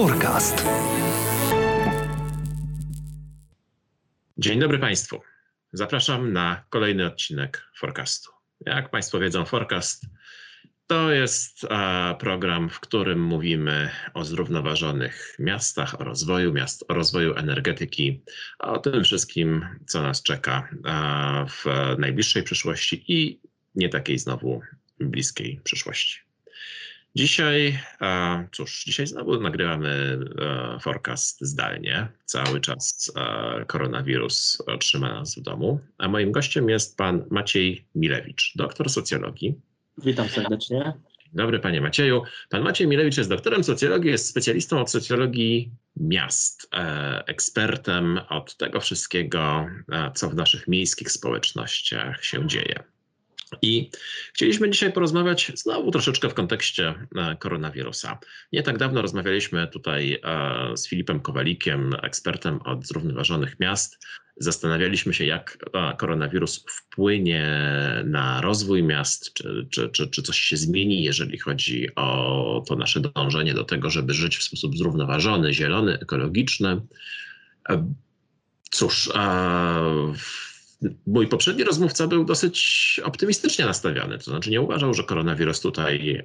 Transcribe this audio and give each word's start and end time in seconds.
Forecast. 0.00 0.64
Dzień 4.38 4.60
dobry 4.60 4.78
Państwu. 4.78 5.20
Zapraszam 5.72 6.32
na 6.32 6.64
kolejny 6.68 7.06
odcinek 7.06 7.62
Forecastu. 7.76 8.30
Jak 8.66 8.90
Państwo 8.90 9.18
wiedzą, 9.18 9.44
Forecast 9.44 10.06
to 10.86 11.12
jest 11.12 11.66
program, 12.18 12.70
w 12.70 12.80
którym 12.80 13.22
mówimy 13.24 13.90
o 14.14 14.24
zrównoważonych 14.24 15.36
miastach, 15.38 16.00
o 16.00 16.04
rozwoju 16.04 16.52
miast, 16.52 16.84
o 16.88 16.94
rozwoju 16.94 17.34
energetyki, 17.34 18.22
o 18.58 18.78
tym 18.78 19.04
wszystkim, 19.04 19.66
co 19.86 20.02
nas 20.02 20.22
czeka 20.22 20.68
w 21.48 21.64
najbliższej 21.98 22.42
przyszłości 22.42 23.04
i 23.08 23.40
nie 23.74 23.88
takiej 23.88 24.18
znowu 24.18 24.60
bliskiej 25.00 25.60
przyszłości. 25.64 26.29
Dzisiaj, 27.14 27.78
cóż, 28.52 28.84
dzisiaj 28.84 29.06
znowu 29.06 29.40
nagrywamy 29.40 30.18
forecast 30.80 31.40
zdalnie. 31.40 32.08
Cały 32.24 32.60
czas 32.60 33.12
koronawirus 33.66 34.62
trzyma 34.80 35.08
nas 35.08 35.34
w 35.34 35.40
domu. 35.40 35.80
A 35.98 36.08
moim 36.08 36.32
gościem 36.32 36.68
jest 36.68 36.96
pan 36.96 37.24
Maciej 37.30 37.84
Milewicz, 37.94 38.52
doktor 38.56 38.90
socjologii. 38.90 39.54
Witam 39.98 40.28
serdecznie. 40.28 40.92
Dobry 41.32 41.58
panie 41.58 41.80
Macieju. 41.80 42.22
Pan 42.48 42.62
Maciej 42.62 42.88
Milewicz 42.88 43.16
jest 43.16 43.30
doktorem 43.30 43.64
socjologii, 43.64 44.10
jest 44.10 44.28
specjalistą 44.28 44.80
od 44.80 44.90
socjologii 44.90 45.70
miast, 45.96 46.68
e, 46.74 47.22
ekspertem 47.26 48.20
od 48.28 48.56
tego 48.56 48.80
wszystkiego, 48.80 49.66
co 50.14 50.30
w 50.30 50.34
naszych 50.34 50.68
miejskich 50.68 51.10
społecznościach 51.10 52.24
się 52.24 52.46
dzieje. 52.46 52.82
I 53.62 53.90
chcieliśmy 54.34 54.70
dzisiaj 54.70 54.92
porozmawiać 54.92 55.52
znowu 55.54 55.90
troszeczkę 55.90 56.28
w 56.28 56.34
kontekście 56.34 56.94
e, 57.16 57.36
koronawirusa. 57.36 58.18
Nie 58.52 58.62
tak 58.62 58.78
dawno 58.78 59.02
rozmawialiśmy 59.02 59.68
tutaj 59.68 60.20
e, 60.24 60.76
z 60.76 60.88
Filipem 60.88 61.20
Kowalikiem, 61.20 61.94
ekspertem 62.02 62.62
od 62.62 62.86
zrównoważonych 62.86 63.60
miast. 63.60 64.06
Zastanawialiśmy 64.36 65.14
się, 65.14 65.24
jak 65.24 65.58
e, 65.72 65.96
koronawirus 65.96 66.64
wpłynie 66.70 67.46
na 68.04 68.40
rozwój 68.40 68.82
miast, 68.82 69.34
czy, 69.34 69.66
czy, 69.70 69.88
czy, 69.88 70.08
czy 70.08 70.22
coś 70.22 70.38
się 70.38 70.56
zmieni, 70.56 71.02
jeżeli 71.02 71.38
chodzi 71.38 71.94
o 71.94 72.64
to 72.68 72.76
nasze 72.76 73.00
dążenie 73.00 73.54
do 73.54 73.64
tego, 73.64 73.90
żeby 73.90 74.14
żyć 74.14 74.36
w 74.36 74.42
sposób 74.42 74.76
zrównoważony, 74.76 75.54
zielony, 75.54 75.98
ekologiczny. 75.98 76.80
Cóż, 78.70 79.10
w 80.16 80.59
mój 81.06 81.28
poprzedni 81.28 81.64
rozmówca 81.64 82.06
był 82.06 82.24
dosyć 82.24 83.00
optymistycznie 83.04 83.64
nastawiony, 83.64 84.18
to 84.18 84.24
znaczy 84.24 84.50
nie 84.50 84.60
uważał, 84.60 84.94
że 84.94 85.04
koronawirus 85.04 85.60
tutaj 85.60 86.22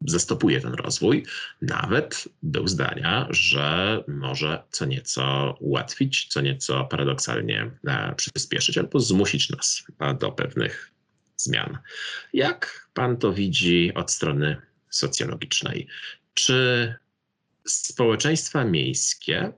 zastopuje 0.00 0.60
ten 0.60 0.74
rozwój. 0.74 1.26
Nawet 1.62 2.28
był 2.42 2.68
zdania, 2.68 3.26
że 3.30 4.04
może 4.08 4.62
co 4.70 4.84
nieco 4.84 5.56
ułatwić, 5.60 6.26
co 6.26 6.40
nieco 6.40 6.84
paradoksalnie 6.84 7.70
e, 7.86 8.14
przyspieszyć 8.14 8.78
albo 8.78 9.00
zmusić 9.00 9.50
nas 9.50 9.84
do 10.20 10.32
pewnych 10.32 10.92
zmian. 11.36 11.78
Jak 12.32 12.88
pan 12.94 13.16
to 13.16 13.32
widzi 13.32 13.92
od 13.94 14.10
strony 14.10 14.56
socjologicznej? 14.90 15.86
Czy 16.34 16.94
społeczeństwa 17.66 18.64
miejskie 18.64 19.52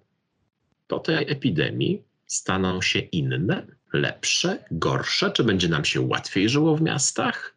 po 0.89 0.98
tej 0.98 1.30
epidemii 1.30 2.02
staną 2.27 2.83
się 2.83 2.98
inne? 2.98 3.78
Lepsze, 3.92 4.64
gorsze? 4.70 5.31
Czy 5.31 5.44
będzie 5.44 5.69
nam 5.69 5.84
się 5.84 6.00
łatwiej 6.00 6.48
żyło 6.48 6.77
w 6.77 6.83
miastach? 6.83 7.56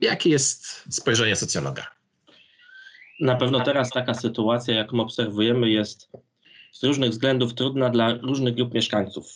Jakie 0.00 0.30
jest 0.30 0.94
spojrzenie 0.94 1.36
socjologa? 1.36 1.86
Na 3.20 3.36
pewno 3.36 3.60
teraz 3.60 3.90
taka 3.90 4.14
sytuacja, 4.14 4.74
jaką 4.74 5.00
obserwujemy, 5.00 5.70
jest 5.70 6.10
z 6.72 6.84
różnych 6.84 7.10
względów 7.10 7.54
trudna 7.54 7.90
dla 7.90 8.14
różnych 8.14 8.54
grup 8.54 8.74
mieszkańców, 8.74 9.26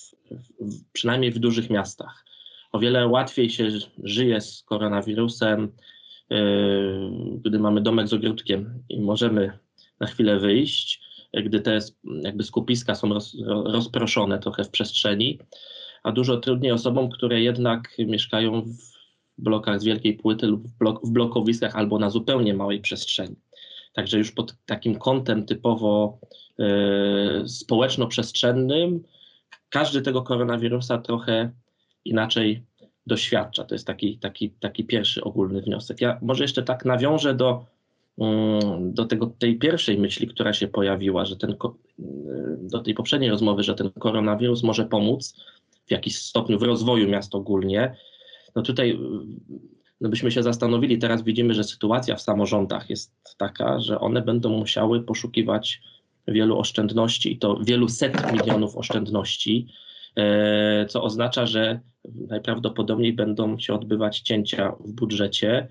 przynajmniej 0.92 1.32
w 1.32 1.38
dużych 1.38 1.70
miastach. 1.70 2.24
O 2.72 2.78
wiele 2.78 3.06
łatwiej 3.06 3.50
się 3.50 3.68
żyje 4.04 4.40
z 4.40 4.62
koronawirusem, 4.62 5.72
yy, 6.30 7.10
gdy 7.44 7.58
mamy 7.58 7.80
domek 7.80 8.08
z 8.08 8.12
ogródkiem 8.12 8.82
i 8.88 9.00
możemy 9.00 9.58
na 10.00 10.06
chwilę 10.06 10.38
wyjść 10.38 11.05
gdy 11.44 11.60
te 11.60 11.78
jakby 12.22 12.44
skupiska 12.44 12.94
są 12.94 13.08
roz, 13.08 13.36
rozproszone 13.46 14.38
trochę 14.38 14.64
w 14.64 14.70
przestrzeni, 14.70 15.38
a 16.02 16.12
dużo 16.12 16.36
trudniej 16.36 16.72
osobom, 16.72 17.10
które 17.10 17.40
jednak 17.40 17.96
mieszkają 17.98 18.62
w 18.62 18.96
blokach 19.38 19.80
z 19.80 19.84
wielkiej 19.84 20.14
płyty 20.14 20.46
lub 20.46 20.68
w, 20.68 20.78
blok, 20.78 21.06
w 21.06 21.10
blokowiskach 21.10 21.76
albo 21.76 21.98
na 21.98 22.10
zupełnie 22.10 22.54
małej 22.54 22.80
przestrzeni. 22.80 23.36
Także 23.92 24.18
już 24.18 24.32
pod 24.32 24.54
takim 24.66 24.98
kątem 24.98 25.46
typowo 25.46 26.18
y, 26.60 27.48
społeczno-przestrzennym 27.48 29.02
każdy 29.68 30.02
tego 30.02 30.22
koronawirusa 30.22 30.98
trochę 30.98 31.50
inaczej 32.04 32.62
doświadcza. 33.06 33.64
To 33.64 33.74
jest 33.74 33.86
taki, 33.86 34.18
taki, 34.18 34.50
taki 34.50 34.84
pierwszy 34.84 35.24
ogólny 35.24 35.62
wniosek. 35.62 36.00
Ja 36.00 36.18
może 36.22 36.44
jeszcze 36.44 36.62
tak 36.62 36.84
nawiążę 36.84 37.34
do 37.34 37.66
do 38.80 39.04
tego, 39.04 39.26
tej 39.38 39.58
pierwszej 39.58 39.98
myśli, 39.98 40.28
która 40.28 40.52
się 40.52 40.68
pojawiła, 40.68 41.24
że 41.24 41.36
ten, 41.36 41.56
do 42.58 42.78
tej 42.78 42.94
poprzedniej 42.94 43.30
rozmowy, 43.30 43.62
że 43.62 43.74
ten 43.74 43.90
koronawirus 43.90 44.62
może 44.62 44.84
pomóc 44.84 45.34
w 45.86 45.90
jakimś 45.90 46.16
stopniu 46.16 46.58
w 46.58 46.62
rozwoju 46.62 47.08
miast 47.08 47.34
ogólnie, 47.34 47.96
no 48.54 48.62
tutaj 48.62 48.98
no 50.00 50.08
byśmy 50.08 50.30
się 50.30 50.42
zastanowili, 50.42 50.98
teraz 50.98 51.22
widzimy, 51.22 51.54
że 51.54 51.64
sytuacja 51.64 52.16
w 52.16 52.22
samorządach 52.22 52.90
jest 52.90 53.14
taka, 53.36 53.80
że 53.80 54.00
one 54.00 54.22
będą 54.22 54.48
musiały 54.48 55.02
poszukiwać 55.02 55.80
wielu 56.28 56.58
oszczędności 56.58 57.32
i 57.32 57.38
to 57.38 57.58
wielu 57.62 57.88
set 57.88 58.32
milionów 58.32 58.76
oszczędności, 58.76 59.68
e, 60.16 60.86
co 60.88 61.02
oznacza, 61.02 61.46
że 61.46 61.80
najprawdopodobniej 62.28 63.12
będą 63.12 63.58
się 63.58 63.74
odbywać 63.74 64.20
cięcia 64.20 64.72
w 64.80 64.92
budżecie, 64.92 65.68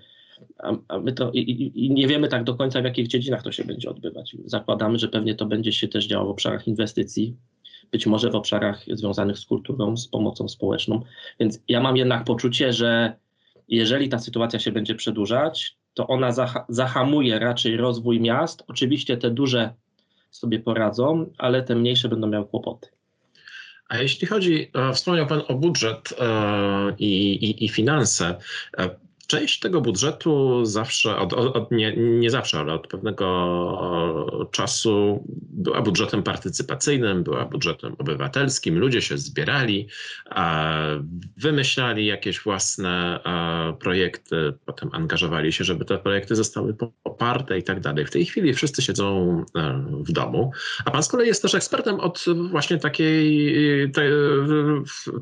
a, 0.58 0.72
a 0.88 0.98
my 0.98 1.12
to 1.12 1.30
i, 1.30 1.72
i, 1.74 1.90
nie 1.90 2.08
wiemy 2.08 2.28
tak 2.28 2.44
do 2.44 2.54
końca, 2.54 2.80
w 2.80 2.84
jakich 2.84 3.06
dziedzinach 3.06 3.42
to 3.42 3.52
się 3.52 3.64
będzie 3.64 3.90
odbywać. 3.90 4.36
Zakładamy, 4.44 4.98
że 4.98 5.08
pewnie 5.08 5.34
to 5.34 5.46
będzie 5.46 5.72
się 5.72 5.88
też 5.88 6.06
działo 6.06 6.26
w 6.26 6.30
obszarach 6.30 6.68
inwestycji, 6.68 7.36
być 7.92 8.06
może 8.06 8.30
w 8.30 8.34
obszarach 8.34 8.84
związanych 8.92 9.38
z 9.38 9.44
kulturą, 9.44 9.96
z 9.96 10.08
pomocą 10.08 10.48
społeczną. 10.48 11.02
Więc 11.40 11.60
ja 11.68 11.80
mam 11.80 11.96
jednak 11.96 12.24
poczucie, 12.24 12.72
że 12.72 13.16
jeżeli 13.68 14.08
ta 14.08 14.18
sytuacja 14.18 14.58
się 14.58 14.72
będzie 14.72 14.94
przedłużać, 14.94 15.76
to 15.94 16.06
ona 16.06 16.32
zahamuje 16.68 17.38
raczej 17.38 17.76
rozwój 17.76 18.20
miast. 18.20 18.64
Oczywiście 18.68 19.16
te 19.16 19.30
duże 19.30 19.74
sobie 20.30 20.58
poradzą, 20.58 21.26
ale 21.38 21.62
te 21.62 21.74
mniejsze 21.74 22.08
będą 22.08 22.26
miały 22.26 22.46
kłopoty. 22.46 22.88
A 23.88 23.98
jeśli 23.98 24.26
chodzi, 24.26 24.70
e, 24.74 24.92
wspomniał 24.92 25.26
Pan 25.26 25.42
o 25.48 25.54
budżet 25.54 26.14
e, 26.20 26.94
i, 26.98 27.32
i, 27.32 27.64
i 27.64 27.68
finanse. 27.68 28.38
E, 29.26 29.36
Część 29.36 29.60
tego 29.60 29.80
budżetu 29.80 30.64
zawsze, 30.64 31.16
od, 31.16 31.32
od, 31.32 31.70
nie, 31.70 31.96
nie 31.96 32.30
zawsze, 32.30 32.58
ale 32.58 32.72
od 32.72 32.86
pewnego 32.86 34.48
czasu 34.52 35.24
była 35.50 35.82
budżetem 35.82 36.22
partycypacyjnym, 36.22 37.22
była 37.22 37.44
budżetem 37.44 37.94
obywatelskim. 37.98 38.78
Ludzie 38.78 39.02
się 39.02 39.18
zbierali, 39.18 39.88
wymyślali 41.36 42.06
jakieś 42.06 42.40
własne 42.40 43.20
projekty, 43.80 44.52
potem 44.66 44.90
angażowali 44.92 45.52
się, 45.52 45.64
żeby 45.64 45.84
te 45.84 45.98
projekty 45.98 46.34
zostały 46.34 46.74
poparte 47.02 47.58
i 47.58 47.62
tak 47.62 47.80
dalej. 47.80 48.06
W 48.06 48.10
tej 48.10 48.24
chwili 48.24 48.54
wszyscy 48.54 48.82
siedzą 48.82 49.44
e, 49.56 49.84
w 50.00 50.12
domu, 50.12 50.52
a 50.84 50.90
pan 50.90 51.02
z 51.02 51.08
kolei 51.08 51.26
jest 51.26 51.42
też 51.42 51.54
ekspertem 51.54 52.00
od 52.00 52.24
właśnie 52.50 52.78
takiej, 52.78 53.56
te, 53.92 54.10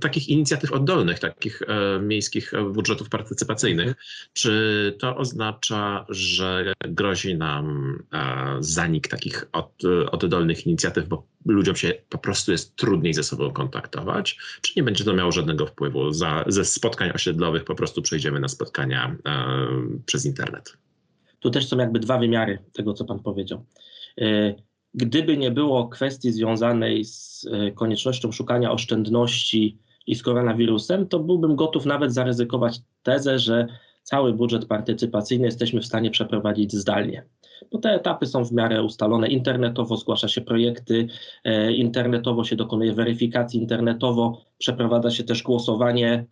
takich 0.01 0.29
inicjatyw 0.29 0.73
oddolnych, 0.73 1.19
takich 1.19 1.63
e, 1.63 2.01
miejskich 2.01 2.53
budżetów 2.73 3.09
partycypacyjnych. 3.09 3.94
Czy 4.33 4.97
to 4.99 5.17
oznacza, 5.17 6.07
że 6.09 6.73
grozi 6.81 7.37
nam 7.37 7.99
e, 8.13 8.57
zanik 8.61 9.09
takich 9.09 9.45
od, 9.53 9.83
oddolnych 10.13 10.67
inicjatyw, 10.67 11.09
bo 11.09 11.27
ludziom 11.47 11.77
się 11.77 11.93
po 12.09 12.19
prostu 12.19 12.53
jest 12.53 12.77
trudniej 12.77 13.15
ze 13.15 13.23
sobą 13.23 13.53
kontaktować? 13.53 14.39
Czy 14.63 14.73
nie 14.77 14.83
będzie 14.83 15.05
to 15.05 15.15
miało 15.15 15.33
żadnego 15.33 15.67
wpływu? 15.67 16.13
Za, 16.13 16.45
ze 16.47 16.65
spotkań 16.65 17.11
osiedlowych 17.15 17.65
po 17.65 17.75
prostu 17.75 18.03
przejdziemy 18.03 18.41
na 18.41 18.49
spotkania 18.49 19.17
e, 19.27 19.57
przez 20.07 20.27
internet? 20.27 20.77
Tu 21.41 21.51
też 21.51 21.69
są 21.69 21.79
jakby 21.79 21.99
dwa 21.99 22.19
wymiary 22.19 22.59
tego, 22.73 22.95
co 22.95 23.05
Pan 23.05 23.21
powiedział. 23.21 23.67
E, 24.21 24.55
gdyby 24.95 25.37
nie 25.37 25.51
było 25.51 25.89
kwestii 25.89 26.33
związanej 26.33 27.05
z 27.05 27.47
koniecznością 27.75 28.33
szukania 28.33 28.73
oszczędności 28.73 29.79
i 30.07 30.15
z 30.15 30.23
koronawirusem, 30.23 31.09
to 31.09 31.19
byłbym 31.21 31.57
gotów 31.57 31.87
nawet 31.87 32.15
zaryzykować 32.15 32.81
tezę, 33.03 33.39
że 33.39 33.67
cały 34.03 34.33
budżet 34.33 34.67
partycypacyjny 34.67 35.47
jesteśmy 35.47 35.81
w 35.81 35.87
stanie 35.87 36.11
przeprowadzić 36.11 36.73
zdalnie. 36.73 37.25
Bo 37.73 37.79
te 37.79 37.91
etapy 37.91 38.27
są 38.27 38.45
w 38.45 38.53
miarę 38.53 38.83
ustalone. 38.83 39.29
Internetowo 39.29 39.97
zgłasza 39.97 40.29
się 40.29 40.41
projekty, 40.41 41.07
e, 41.45 41.73
internetowo 41.73 42.45
się 42.45 42.57
dokonuje 42.57 42.93
weryfikacji, 42.93 43.61
internetowo 43.61 44.45
przeprowadza 44.59 45.11
się 45.11 45.25
też 45.25 45.43
głosowanie. 45.43 46.25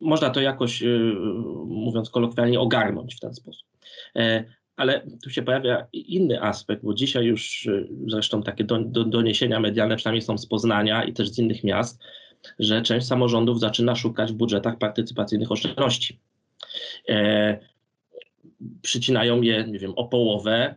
Można 0.00 0.30
to 0.30 0.40
jakoś, 0.40 0.82
e, 0.82 0.86
mówiąc 1.66 2.10
kolokwialnie, 2.10 2.60
ogarnąć 2.60 3.14
w 3.14 3.20
ten 3.20 3.34
sposób. 3.34 3.68
E, 4.16 4.44
ale 4.76 5.06
tu 5.22 5.30
się 5.30 5.42
pojawia 5.42 5.86
inny 5.92 6.42
aspekt, 6.42 6.84
bo 6.84 6.94
dzisiaj 6.94 7.24
już 7.24 7.68
zresztą 8.06 8.42
takie 8.42 8.64
do, 8.64 8.78
do, 8.78 9.04
doniesienia 9.04 9.60
medialne, 9.60 9.96
przynajmniej 9.96 10.22
są 10.22 10.38
z 10.38 10.46
Poznania 10.46 11.04
i 11.04 11.12
też 11.12 11.28
z 11.28 11.38
innych 11.38 11.64
miast, 11.64 12.02
że 12.58 12.82
część 12.82 13.06
samorządów 13.06 13.60
zaczyna 13.60 13.96
szukać 13.96 14.32
w 14.32 14.36
budżetach 14.36 14.78
partycypacyjnych 14.78 15.52
oszczędności. 15.52 16.18
E, 17.08 17.58
przycinają 18.82 19.42
je, 19.42 19.64
nie 19.64 19.78
wiem, 19.78 19.92
o 19.96 20.08
połowę. 20.08 20.74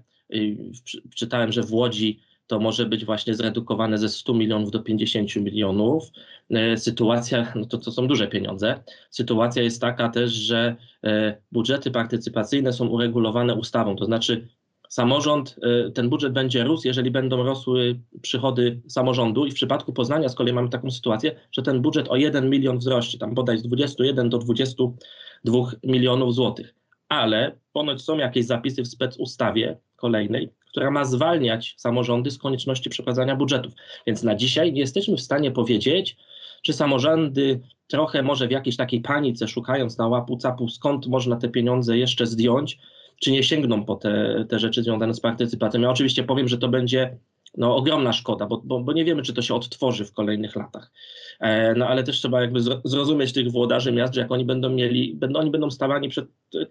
Czytałem, 1.15 1.51
że 1.51 1.63
w 1.63 1.73
Łodzi 1.73 2.19
to 2.47 2.59
może 2.59 2.85
być 2.85 3.05
właśnie 3.05 3.35
zredukowane 3.35 3.97
ze 3.97 4.09
100 4.09 4.33
milionów 4.33 4.71
do 4.71 4.79
50 4.79 5.35
milionów. 5.35 6.11
E, 6.49 6.77
sytuacja, 6.77 7.53
no 7.55 7.65
to, 7.65 7.77
to 7.77 7.91
są 7.91 8.07
duże 8.07 8.27
pieniądze. 8.27 8.83
Sytuacja 9.09 9.63
jest 9.63 9.81
taka 9.81 10.09
też, 10.09 10.31
że 10.31 10.75
e, 11.03 11.37
budżety 11.51 11.91
partycypacyjne 11.91 12.73
są 12.73 12.87
uregulowane 12.87 13.55
ustawą, 13.55 13.95
to 13.95 14.05
znaczy 14.05 14.47
samorząd, 14.91 15.55
e, 15.87 15.91
ten 15.91 16.09
budżet 16.09 16.33
będzie 16.33 16.63
rósł, 16.63 16.87
jeżeli 16.87 17.11
będą 17.11 17.43
rosły 17.43 17.99
przychody 18.21 18.81
samorządu 18.87 19.45
i 19.45 19.51
w 19.51 19.55
przypadku 19.55 19.93
Poznania 19.93 20.29
z 20.29 20.35
kolei 20.35 20.53
mamy 20.53 20.69
taką 20.69 20.91
sytuację, 20.91 21.35
że 21.51 21.61
ten 21.61 21.81
budżet 21.81 22.07
o 22.09 22.15
1 22.15 22.49
milion 22.49 22.77
wzrośnie, 22.77 23.19
tam 23.19 23.33
bodaj 23.33 23.57
z 23.57 23.63
21 23.63 24.29
do 24.29 24.37
22 24.37 25.71
milionów 25.83 26.35
złotych. 26.35 26.75
Ale 27.09 27.57
ponoć 27.73 28.01
są 28.01 28.17
jakieś 28.17 28.45
zapisy 28.45 28.83
w 28.83 28.87
specustawie 28.87 29.77
kolejnej, 29.95 30.49
która 30.69 30.91
ma 30.91 31.05
zwalniać 31.05 31.75
samorządy 31.77 32.31
z 32.31 32.37
konieczności 32.37 32.89
przeprowadzania 32.89 33.35
budżetów. 33.35 33.73
Więc 34.07 34.23
na 34.23 34.35
dzisiaj 34.35 34.73
nie 34.73 34.81
jesteśmy 34.81 35.17
w 35.17 35.21
stanie 35.21 35.51
powiedzieć, 35.51 36.17
czy 36.61 36.73
samorządy 36.73 37.61
trochę 37.87 38.23
może 38.23 38.47
w 38.47 38.51
jakiejś 38.51 38.77
takiej 38.77 39.01
panice, 39.01 39.47
szukając 39.47 39.97
na 39.97 40.07
łapu 40.07 40.37
capu, 40.37 40.67
skąd 40.67 41.07
można 41.07 41.35
te 41.35 41.49
pieniądze 41.49 41.97
jeszcze 41.97 42.25
zdjąć, 42.25 42.79
czy 43.23 43.31
nie 43.31 43.43
sięgną 43.43 43.85
po 43.85 43.95
te, 43.95 44.45
te 44.49 44.59
rzeczy 44.59 44.83
związane 44.83 45.13
z 45.13 45.19
partycypacją. 45.19 45.81
Ja 45.81 45.89
oczywiście 45.89 46.23
powiem, 46.23 46.47
że 46.47 46.57
to 46.57 46.67
będzie 46.67 47.17
no, 47.57 47.75
ogromna 47.75 48.13
szkoda, 48.13 48.45
bo, 48.45 48.61
bo, 48.63 48.79
bo 48.79 48.93
nie 48.93 49.05
wiemy, 49.05 49.21
czy 49.21 49.33
to 49.33 49.41
się 49.41 49.55
odtworzy 49.55 50.05
w 50.05 50.13
kolejnych 50.13 50.55
latach. 50.55 50.91
E, 51.39 51.75
no 51.75 51.87
ale 51.87 52.03
też 52.03 52.17
trzeba 52.17 52.41
jakby 52.41 52.59
zrozumieć 52.83 53.33
tych 53.33 53.51
włodarzy 53.51 53.91
miast, 53.91 54.13
że 54.13 54.21
jak 54.21 54.31
oni 54.31 54.45
będą 54.45 54.69
mieli, 54.69 55.15
będą, 55.15 55.39
oni 55.39 55.51
będą 55.51 55.71
stawani 55.71 56.09
przed 56.09 56.25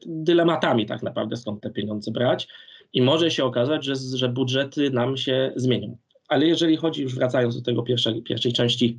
dylematami 0.07 0.87
tak 0.87 1.03
naprawdę, 1.03 1.37
skąd 1.37 1.61
te 1.61 1.71
pieniądze 1.71 2.11
brać 2.11 2.49
i 2.93 3.03
może 3.03 3.31
się 3.31 3.45
okazać, 3.45 3.85
że, 3.85 3.95
że 4.15 4.29
budżety 4.29 4.91
nam 4.91 5.17
się 5.17 5.53
zmienią. 5.57 5.97
Ale 6.29 6.47
jeżeli 6.47 6.77
chodzi, 6.77 7.03
już 7.03 7.15
wracając 7.15 7.57
do 7.57 7.63
tego 7.63 7.83
pierwszej, 7.83 8.23
pierwszej 8.23 8.53
części, 8.53 8.99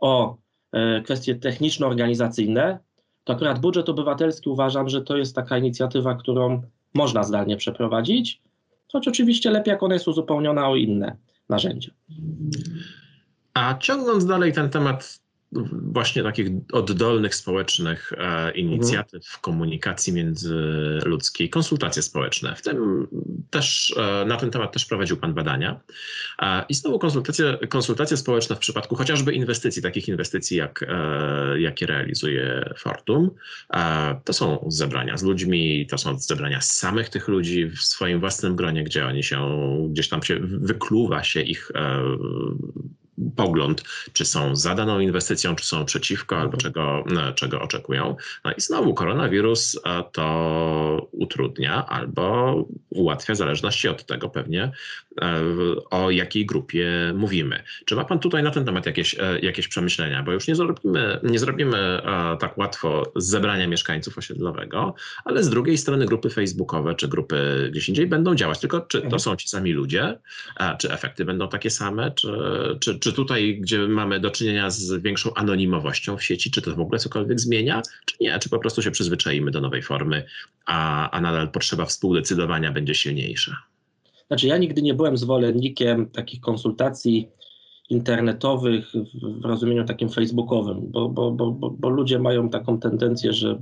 o 0.00 0.36
e, 0.72 1.00
kwestie 1.00 1.34
techniczno-organizacyjne, 1.34 2.78
to 3.24 3.32
akurat 3.32 3.58
budżet 3.58 3.88
obywatelski 3.88 4.50
uważam, 4.50 4.88
że 4.88 5.02
to 5.02 5.16
jest 5.16 5.34
taka 5.34 5.58
inicjatywa, 5.58 6.14
którą 6.14 6.62
można 6.94 7.22
zdalnie 7.22 7.56
przeprowadzić, 7.56 8.40
choć 8.92 9.08
oczywiście 9.08 9.50
lepiej, 9.50 9.72
jak 9.72 9.82
ona 9.82 9.94
jest 9.94 10.08
uzupełniona 10.08 10.68
o 10.68 10.76
inne 10.76 11.16
narzędzia. 11.48 11.90
A 13.54 13.78
ciągnąc 13.78 14.26
dalej 14.26 14.52
ten 14.52 14.70
temat 14.70 15.20
właśnie 15.72 16.22
takich 16.22 16.48
oddolnych 16.72 17.34
społecznych 17.34 18.12
e, 18.18 18.50
inicjatyw, 18.50 19.14
mhm. 19.24 19.40
komunikacji 19.40 20.12
międzyludzkiej, 20.12 21.50
konsultacje 21.50 22.02
społeczne. 22.02 22.56
W 22.56 22.62
tym 22.62 23.06
też, 23.50 23.94
e, 23.96 24.24
na 24.24 24.36
ten 24.36 24.50
temat 24.50 24.72
też 24.72 24.86
prowadził 24.86 25.16
Pan 25.16 25.34
badania. 25.34 25.80
E, 26.42 26.64
I 26.68 26.74
znowu 26.74 26.98
konsultacje, 26.98 27.58
konsultacje 27.68 28.16
społeczne 28.16 28.56
w 28.56 28.58
przypadku 28.58 28.96
chociażby 28.96 29.32
inwestycji, 29.32 29.82
takich 29.82 30.08
inwestycji, 30.08 30.56
jak, 30.56 30.84
jakie 31.56 31.86
realizuje 31.86 32.72
Fortum. 32.78 33.30
To 34.24 34.32
są 34.32 34.66
zebrania 34.68 35.16
z 35.16 35.22
ludźmi, 35.22 35.86
to 35.86 35.98
są 35.98 36.18
zebrania 36.18 36.60
samych 36.60 37.08
tych 37.08 37.28
ludzi 37.28 37.66
w 37.66 37.82
swoim 37.82 38.20
własnym 38.20 38.56
gronie, 38.56 38.84
gdzie 38.84 39.06
oni 39.06 39.22
się, 39.22 39.38
gdzieś 39.90 40.08
tam 40.08 40.22
się 40.22 40.40
wykluwa 40.40 41.24
się 41.24 41.40
ich 41.40 41.72
pogląd, 43.36 43.84
czy 44.12 44.24
są 44.24 44.56
za 44.56 44.74
daną 44.74 45.00
inwestycją, 45.00 45.54
czy 45.56 45.66
są 45.66 45.84
przeciwko, 45.84 46.36
albo 46.36 46.54
mhm. 46.54 46.60
czego, 46.60 47.04
e, 47.28 47.32
czego 47.34 47.60
oczekują. 47.60 48.16
No 48.44 48.52
i 48.52 48.60
znowu 48.60 48.94
koronawirus 48.94 49.80
e, 49.86 50.04
to 50.12 51.08
utrudnia 51.12 51.86
albo 51.86 52.54
ułatwia, 52.90 53.34
w 53.34 53.36
zależności 53.36 53.88
od 53.88 54.06
tego 54.06 54.28
pewnie, 54.28 54.72
e, 55.20 55.42
o 55.90 56.10
jakiej 56.10 56.46
grupie 56.46 57.12
mówimy. 57.14 57.62
Czy 57.84 57.96
ma 57.96 58.04
Pan 58.04 58.18
tutaj 58.18 58.42
na 58.42 58.50
ten 58.50 58.64
temat 58.64 58.86
jakieś, 58.86 59.16
jakieś 59.42 59.68
przemyślenia? 59.68 60.22
Bo 60.22 60.32
już 60.32 60.48
nie 60.48 60.54
zrobimy, 60.54 61.20
nie 61.22 61.38
zrobimy 61.38 62.02
tak 62.40 62.58
łatwo 62.58 63.12
zebrania 63.16 63.66
mieszkańców 63.66 64.18
osiedlowego, 64.18 64.94
ale 65.24 65.42
z 65.42 65.50
drugiej 65.50 65.78
strony 65.78 66.06
grupy 66.06 66.30
facebookowe 66.30 66.94
czy 66.94 67.08
grupy 67.08 67.68
gdzieś 67.70 67.88
indziej 67.88 68.06
będą 68.06 68.34
działać. 68.34 68.58
Tylko 68.58 68.80
czy 68.80 68.98
to 68.98 69.04
mhm. 69.04 69.20
są 69.20 69.36
ci 69.36 69.48
sami 69.48 69.72
ludzie, 69.72 70.18
czy 70.78 70.92
efekty 70.92 71.24
będą 71.24 71.48
takie 71.48 71.70
same, 71.70 72.10
czy, 72.10 72.28
czy, 72.80 72.98
czy 72.98 73.09
czy 73.10 73.16
tutaj, 73.16 73.58
gdzie 73.60 73.78
mamy 73.78 74.20
do 74.20 74.30
czynienia 74.30 74.70
z 74.70 75.02
większą 75.02 75.34
anonimowością 75.34 76.16
w 76.16 76.24
sieci, 76.24 76.50
czy 76.50 76.62
to 76.62 76.76
w 76.76 76.80
ogóle 76.80 76.98
cokolwiek 76.98 77.40
zmienia, 77.40 77.82
czy 78.04 78.16
nie? 78.20 78.38
Czy 78.38 78.48
po 78.48 78.58
prostu 78.58 78.82
się 78.82 78.90
przyzwyczaimy 78.90 79.50
do 79.50 79.60
nowej 79.60 79.82
formy, 79.82 80.24
a, 80.66 81.10
a 81.10 81.20
nadal 81.20 81.50
potrzeba 81.50 81.84
współdecydowania 81.84 82.72
będzie 82.72 82.94
silniejsza? 82.94 83.56
Znaczy, 84.26 84.46
ja 84.46 84.58
nigdy 84.58 84.82
nie 84.82 84.94
byłem 84.94 85.16
zwolennikiem 85.16 86.06
takich 86.06 86.40
konsultacji 86.40 87.28
internetowych 87.90 88.92
w 89.40 89.44
rozumieniu 89.44 89.84
takim 89.84 90.08
facebookowym, 90.08 90.80
bo, 90.90 91.08
bo, 91.08 91.30
bo, 91.30 91.50
bo, 91.52 91.88
ludzie 91.88 92.18
mają 92.18 92.48
taką 92.48 92.80
tendencję, 92.80 93.32
że 93.32 93.58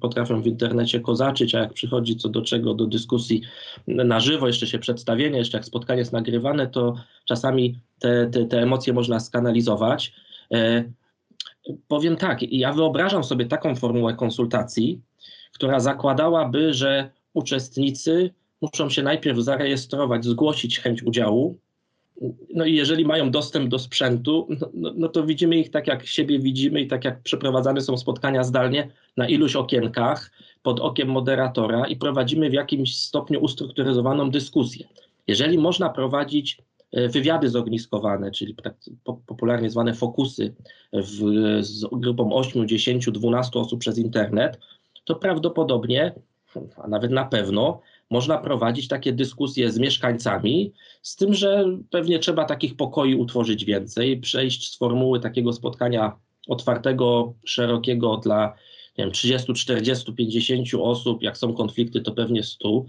potrafią 0.00 0.42
w 0.42 0.46
internecie 0.46 1.00
kozaczyć, 1.00 1.54
a 1.54 1.58
jak 1.58 1.72
przychodzi 1.72 2.16
co 2.16 2.28
do 2.28 2.42
czego, 2.42 2.74
do 2.74 2.86
dyskusji 2.86 3.42
na 3.86 4.20
żywo, 4.20 4.46
jeszcze 4.46 4.66
się 4.66 4.78
przedstawienie, 4.78 5.38
jeszcze 5.38 5.58
jak 5.58 5.64
spotkanie 5.64 5.98
jest 5.98 6.12
nagrywane, 6.12 6.66
to 6.66 6.94
czasami 7.24 7.80
te, 7.98 8.26
te, 8.26 8.44
te 8.44 8.62
emocje 8.62 8.92
można 8.92 9.20
skanalizować. 9.20 10.12
E, 10.52 10.84
powiem 11.88 12.16
tak, 12.16 12.42
ja 12.42 12.72
wyobrażam 12.72 13.24
sobie 13.24 13.46
taką 13.46 13.76
formułę 13.76 14.14
konsultacji, 14.14 15.00
która 15.52 15.80
zakładałaby, 15.80 16.74
że 16.74 17.10
uczestnicy 17.34 18.30
muszą 18.62 18.90
się 18.90 19.02
najpierw 19.02 19.38
zarejestrować, 19.38 20.24
zgłosić 20.24 20.78
chęć 20.78 21.02
udziału, 21.02 21.58
no 22.54 22.64
i 22.64 22.74
jeżeli 22.74 23.04
mają 23.04 23.30
dostęp 23.30 23.68
do 23.68 23.78
sprzętu, 23.78 24.46
no, 24.60 24.70
no, 24.74 24.92
no, 24.96 25.08
to 25.08 25.26
widzimy 25.26 25.56
ich 25.56 25.70
tak, 25.70 25.86
jak 25.86 26.06
siebie 26.06 26.38
widzimy 26.38 26.80
i 26.80 26.86
tak, 26.86 27.04
jak 27.04 27.22
przeprowadzane 27.22 27.80
są 27.80 27.96
spotkania 27.96 28.44
zdalnie 28.44 28.90
na 29.16 29.28
iluś 29.28 29.56
okienkach 29.56 30.30
pod 30.62 30.80
okiem 30.80 31.08
moderatora 31.08 31.86
i 31.86 31.96
prowadzimy 31.96 32.50
w 32.50 32.52
jakimś 32.52 32.96
stopniu 32.96 33.40
ustrukturyzowaną 33.40 34.30
dyskusję. 34.30 34.86
Jeżeli 35.26 35.58
można 35.58 35.90
prowadzić 35.90 36.58
e, 36.92 37.08
wywiady 37.08 37.48
zogniskowane, 37.48 38.30
czyli 38.30 38.54
tak 38.54 38.74
popularnie 39.26 39.70
zwane 39.70 39.94
fokusy 39.94 40.54
w, 40.92 41.18
z 41.60 41.86
grupą 41.92 42.32
8, 42.32 42.68
10, 42.68 43.10
12 43.10 43.58
osób 43.58 43.80
przez 43.80 43.98
internet, 43.98 44.58
to 45.04 45.14
prawdopodobnie, 45.14 46.14
a 46.76 46.88
nawet 46.88 47.10
na 47.10 47.24
pewno, 47.24 47.80
można 48.10 48.38
prowadzić 48.38 48.88
takie 48.88 49.12
dyskusje 49.12 49.72
z 49.72 49.78
mieszkańcami, 49.78 50.72
z 51.02 51.16
tym, 51.16 51.34
że 51.34 51.64
pewnie 51.90 52.18
trzeba 52.18 52.44
takich 52.44 52.76
pokoi 52.76 53.14
utworzyć 53.14 53.64
więcej, 53.64 54.20
przejść 54.20 54.72
z 54.72 54.78
formuły 54.78 55.20
takiego 55.20 55.52
spotkania 55.52 56.16
otwartego, 56.48 57.34
szerokiego 57.44 58.16
dla 58.16 58.54
nie 58.98 59.04
wiem, 59.04 59.12
30, 59.12 59.54
40, 59.54 60.12
50 60.12 60.68
osób, 60.80 61.22
jak 61.22 61.38
są 61.38 61.54
konflikty, 61.54 62.00
to 62.00 62.12
pewnie 62.12 62.42
100, 62.42 62.84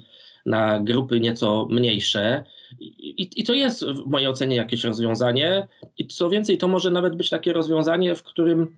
na 0.45 0.79
grupy 0.79 1.19
nieco 1.19 1.67
mniejsze. 1.69 2.43
I, 2.79 3.29
I, 3.35 3.43
to 3.43 3.53
jest 3.53 3.85
w 3.85 4.05
mojej 4.05 4.27
ocenie 4.27 4.55
jakieś 4.55 4.83
rozwiązanie. 4.83 5.67
I 5.97 6.07
co 6.07 6.29
więcej, 6.29 6.57
to 6.57 6.67
może 6.67 6.91
nawet 6.91 7.15
być 7.15 7.29
takie 7.29 7.53
rozwiązanie, 7.53 8.15
w 8.15 8.23
którym 8.23 8.77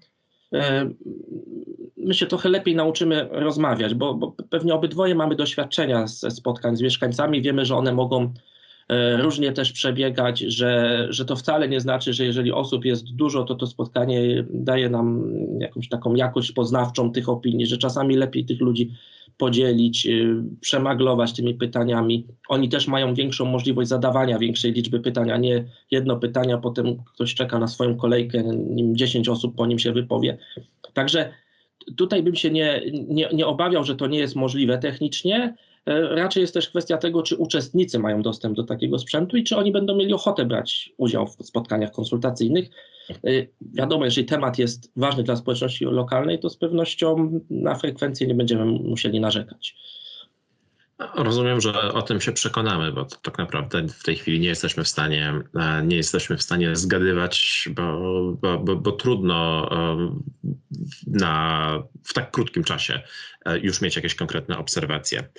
my 1.98 2.14
się 2.14 2.26
trochę 2.26 2.50
lepiej 2.50 2.76
nauczymy 2.76 3.28
rozmawiać, 3.32 3.94
bo, 3.94 4.14
bo 4.14 4.36
pewnie 4.50 4.74
obydwoje 4.74 5.16
mamy 5.16 5.36
doświadczenia 5.36 6.08
ze 6.08 6.32
spotkań 6.32 6.76
z 6.76 6.82
mieszkańcami, 6.82 7.42
wiemy, 7.42 7.66
że 7.66 7.76
one 7.76 7.94
mogą 7.94 8.34
e, 8.90 9.18
różnie 9.18 9.52
też 9.52 9.72
przebiegać, 9.72 10.40
że, 10.40 11.06
że 11.10 11.26
to 11.26 11.36
wcale 11.36 11.68
nie 11.70 11.80
znaczy, 11.80 12.14
że 12.14 12.26
jeżeli 12.26 12.52
osób 12.52 12.86
jest 12.86 13.16
dużo, 13.16 13.44
to 13.44 13.56
to 13.56 13.68
spotkanie 13.68 14.46
daje 14.50 14.90
nam 14.90 15.24
jakąś 15.60 15.90
taką 15.90 16.16
jakość 16.16 16.52
poznawczą 16.52 17.12
tych 17.12 17.30
opinii, 17.30 17.66
że 17.66 17.78
czasami 17.78 18.16
lepiej 18.16 18.46
tych 18.46 18.62
ludzi 18.62 18.92
podzielić, 19.38 20.06
y, 20.06 20.44
przemaglować 20.62 21.34
tymi 21.34 21.54
pytaniami. 21.54 22.28
Oni 22.50 22.70
też 22.70 22.88
mają 22.88 23.14
większą 23.14 23.46
możliwość 23.46 23.90
zadawania 23.90 24.40
większej 24.40 24.72
liczby 24.72 25.00
pytań, 25.00 25.32
a 25.32 25.38
nie 25.38 25.66
jedno 25.92 26.18
pytanie, 26.18 26.54
a 26.54 26.58
potem 26.58 27.04
ktoś 27.14 27.34
czeka 27.34 27.60
na 27.60 27.68
swoją 27.68 27.96
kolejkę, 27.96 28.44
nim 28.54 28.96
10 28.96 29.30
osób 29.30 29.56
po 29.56 29.66
nim 29.66 29.80
się 29.80 29.92
wypowie. 29.92 30.38
Także 30.94 31.34
tutaj 31.98 32.24
bym 32.24 32.36
się 32.36 32.52
nie, 32.52 32.82
nie, 33.08 33.30
nie 33.34 33.48
obawiał, 33.48 33.84
że 33.84 33.96
to 33.96 34.08
nie 34.08 34.20
jest 34.20 34.36
możliwe 34.36 34.78
technicznie. 34.78 35.56
E, 35.86 36.02
raczej 36.02 36.42
jest 36.42 36.54
też 36.54 36.70
kwestia 36.70 36.98
tego, 36.98 37.24
czy 37.24 37.38
uczestnicy 37.38 38.00
mają 38.00 38.22
dostęp 38.22 38.56
do 38.56 38.64
takiego 38.64 39.00
sprzętu 39.00 39.38
i 39.38 39.44
czy 39.44 39.58
oni 39.58 39.72
będą 39.72 39.96
mieli 39.96 40.14
ochotę 40.14 40.46
brać 40.46 40.94
udział 40.98 41.28
w 41.28 41.32
spotkaniach 41.32 41.92
konsultacyjnych. 41.92 42.70
E, 43.10 43.16
wiadomo, 43.62 44.06
jeżeli 44.06 44.28
temat 44.28 44.60
jest 44.60 44.92
ważny 44.96 45.24
dla 45.24 45.36
społeczności 45.36 45.86
lokalnej, 45.86 46.40
to 46.40 46.50
z 46.50 46.58
pewnością 46.58 47.40
na 47.50 47.76
frekwencję 47.76 48.28
nie 48.28 48.36
będziemy 48.36 48.66
musieli 48.66 49.20
narzekać. 49.20 49.76
No, 51.16 51.24
rozumiem, 51.24 51.62
że 51.62 51.94
o 51.94 52.02
tym 52.02 52.22
się 52.22 52.32
przekonamy, 52.32 52.92
bo 52.92 53.06
tak 53.06 53.38
naprawdę 53.38 53.88
w 53.88 54.04
tej 54.04 54.16
chwili 54.16 54.40
nie 54.40 54.48
jesteśmy 54.48 54.84
w 54.84 54.88
stanie, 54.88 55.34
e, 55.56 55.84
nie 55.84 55.96
jesteśmy 55.96 56.38
w 56.38 56.44
stanie 56.44 56.76
zgadywać, 56.76 57.70
bo, 57.72 58.00
bo, 58.42 58.60
bo, 58.60 58.76
bo 58.76 58.92
trudno 58.92 59.70
na, 61.08 61.84
w 62.04 62.14
tak 62.14 62.32
krótkim 62.32 62.64
czasie 62.64 63.02
e, 63.46 63.60
już 63.60 63.82
mieć 63.82 63.96
jakieś 63.96 64.16
konkretne 64.16 64.58
obserwacje. 64.58 65.30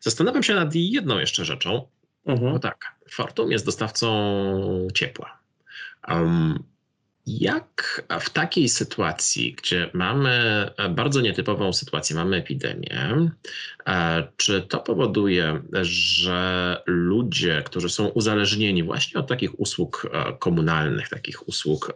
Zastanawiam 0.00 0.42
się 0.42 0.54
nad 0.54 0.74
jedną 0.74 1.18
jeszcze 1.18 1.44
rzeczą. 1.44 1.88
Mhm. 2.26 2.52
Bo 2.52 2.58
tak, 2.58 2.94
Fortum 3.10 3.52
jest 3.52 3.66
dostawcą 3.66 4.88
ciepła. 4.94 5.38
Um, 6.08 6.71
jak 7.26 8.02
w 8.20 8.30
takiej 8.30 8.68
sytuacji, 8.68 9.52
gdzie 9.52 9.90
mamy 9.92 10.30
e, 10.76 10.88
bardzo 10.88 11.20
nietypową 11.20 11.72
sytuację, 11.72 12.16
mamy 12.16 12.36
epidemię, 12.36 13.30
e, 13.86 14.28
czy 14.36 14.62
to 14.62 14.78
powoduje, 14.78 15.62
że 15.82 16.82
ludzie, 16.86 17.62
którzy 17.66 17.88
są 17.88 18.06
uzależnieni 18.08 18.82
właśnie 18.82 19.20
od 19.20 19.26
takich 19.26 19.60
usług 19.60 20.06
e, 20.12 20.32
komunalnych, 20.38 21.08
takich 21.08 21.48
usług, 21.48 21.92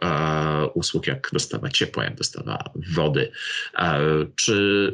usług 0.73 1.07
jak 1.07 1.29
dostawa 1.33 1.69
ciepła, 1.69 2.03
jak 2.03 2.15
dostawa 2.15 2.63
wody, 2.95 3.31
czy 4.35 4.93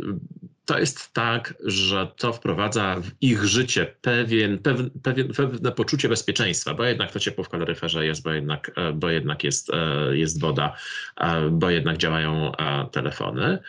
to 0.65 0.79
jest 0.79 1.13
tak, 1.13 1.53
że 1.65 2.11
to 2.17 2.33
wprowadza 2.33 2.95
w 2.95 3.11
ich 3.21 3.43
życie 3.43 3.95
pewien, 4.01 4.59
pewien, 5.03 5.33
pewne 5.33 5.71
poczucie 5.71 6.09
bezpieczeństwa, 6.09 6.73
bo 6.73 6.83
jednak 6.83 7.11
to 7.11 7.19
ciepło 7.19 7.43
w 7.43 7.49
kaloryferze 7.49 8.05
jest, 8.05 8.23
bo 8.23 8.31
jednak, 8.31 8.71
e, 8.75 8.93
bo 8.93 9.09
jednak 9.09 9.43
jest, 9.43 9.69
e, 9.73 10.17
jest 10.17 10.41
woda, 10.41 10.75
e, 11.17 11.49
bo 11.49 11.69
jednak 11.69 11.97
działają 11.97 12.51
telefony. 12.91 13.59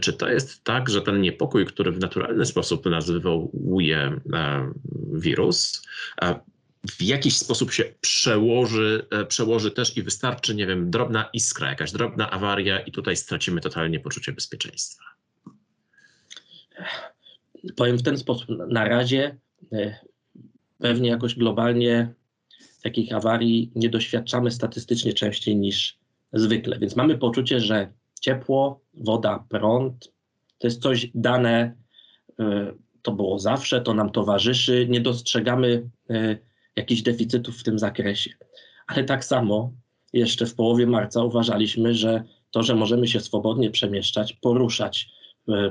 Czy 0.00 0.12
to 0.12 0.28
jest 0.28 0.64
tak, 0.64 0.90
że 0.90 1.02
ten 1.02 1.20
niepokój, 1.20 1.66
który 1.66 1.92
w 1.92 1.98
naturalny 1.98 2.46
sposób 2.46 2.86
nas 2.86 3.10
wywołuje 3.10 4.20
wirus, 5.12 5.86
w 6.90 7.02
jakiś 7.02 7.36
sposób 7.36 7.72
się 7.72 7.84
przełoży, 8.00 9.06
przełoży 9.28 9.70
też 9.70 9.96
i 9.96 10.02
wystarczy, 10.02 10.54
nie 10.54 10.66
wiem, 10.66 10.90
drobna 10.90 11.30
iskra, 11.32 11.68
jakaś 11.68 11.92
drobna 11.92 12.30
awaria 12.30 12.80
i 12.80 12.92
tutaj 12.92 13.16
stracimy 13.16 13.60
totalnie 13.60 14.00
poczucie 14.00 14.32
bezpieczeństwa 14.32 15.04
powiem 17.76 17.98
w 17.98 18.02
ten 18.02 18.18
sposób, 18.18 18.48
na 18.68 18.84
razie 18.84 19.36
e, 19.72 19.98
pewnie 20.78 21.10
jakoś 21.10 21.34
globalnie 21.34 22.14
takich 22.82 23.12
awarii 23.12 23.70
nie 23.74 23.90
doświadczamy 23.90 24.50
statystycznie 24.50 25.12
częściej 25.12 25.56
niż 25.56 25.98
zwykle. 26.32 26.78
Więc 26.78 26.96
mamy 26.96 27.18
poczucie, 27.18 27.60
że 27.60 27.92
ciepło, 28.20 28.80
woda, 28.94 29.44
prąd 29.48 30.12
to 30.58 30.66
jest 30.66 30.82
coś 30.82 31.10
dane, 31.14 31.74
e, 32.40 32.72
to 33.02 33.12
było 33.12 33.38
zawsze, 33.38 33.80
to 33.80 33.94
nam 33.94 34.10
towarzyszy, 34.10 34.86
nie 34.90 35.00
dostrzegamy 35.00 35.90
e, 36.10 36.38
jakichś 36.76 37.02
deficytów 37.02 37.58
w 37.58 37.62
tym 37.62 37.78
zakresie. 37.78 38.30
Ale 38.86 39.04
tak 39.04 39.24
samo 39.24 39.72
jeszcze 40.12 40.46
w 40.46 40.54
połowie 40.54 40.86
marca 40.86 41.22
uważaliśmy, 41.22 41.94
że 41.94 42.24
to, 42.50 42.62
że 42.62 42.74
możemy 42.74 43.08
się 43.08 43.20
swobodnie 43.20 43.70
przemieszczać, 43.70 44.32
poruszać, 44.32 45.08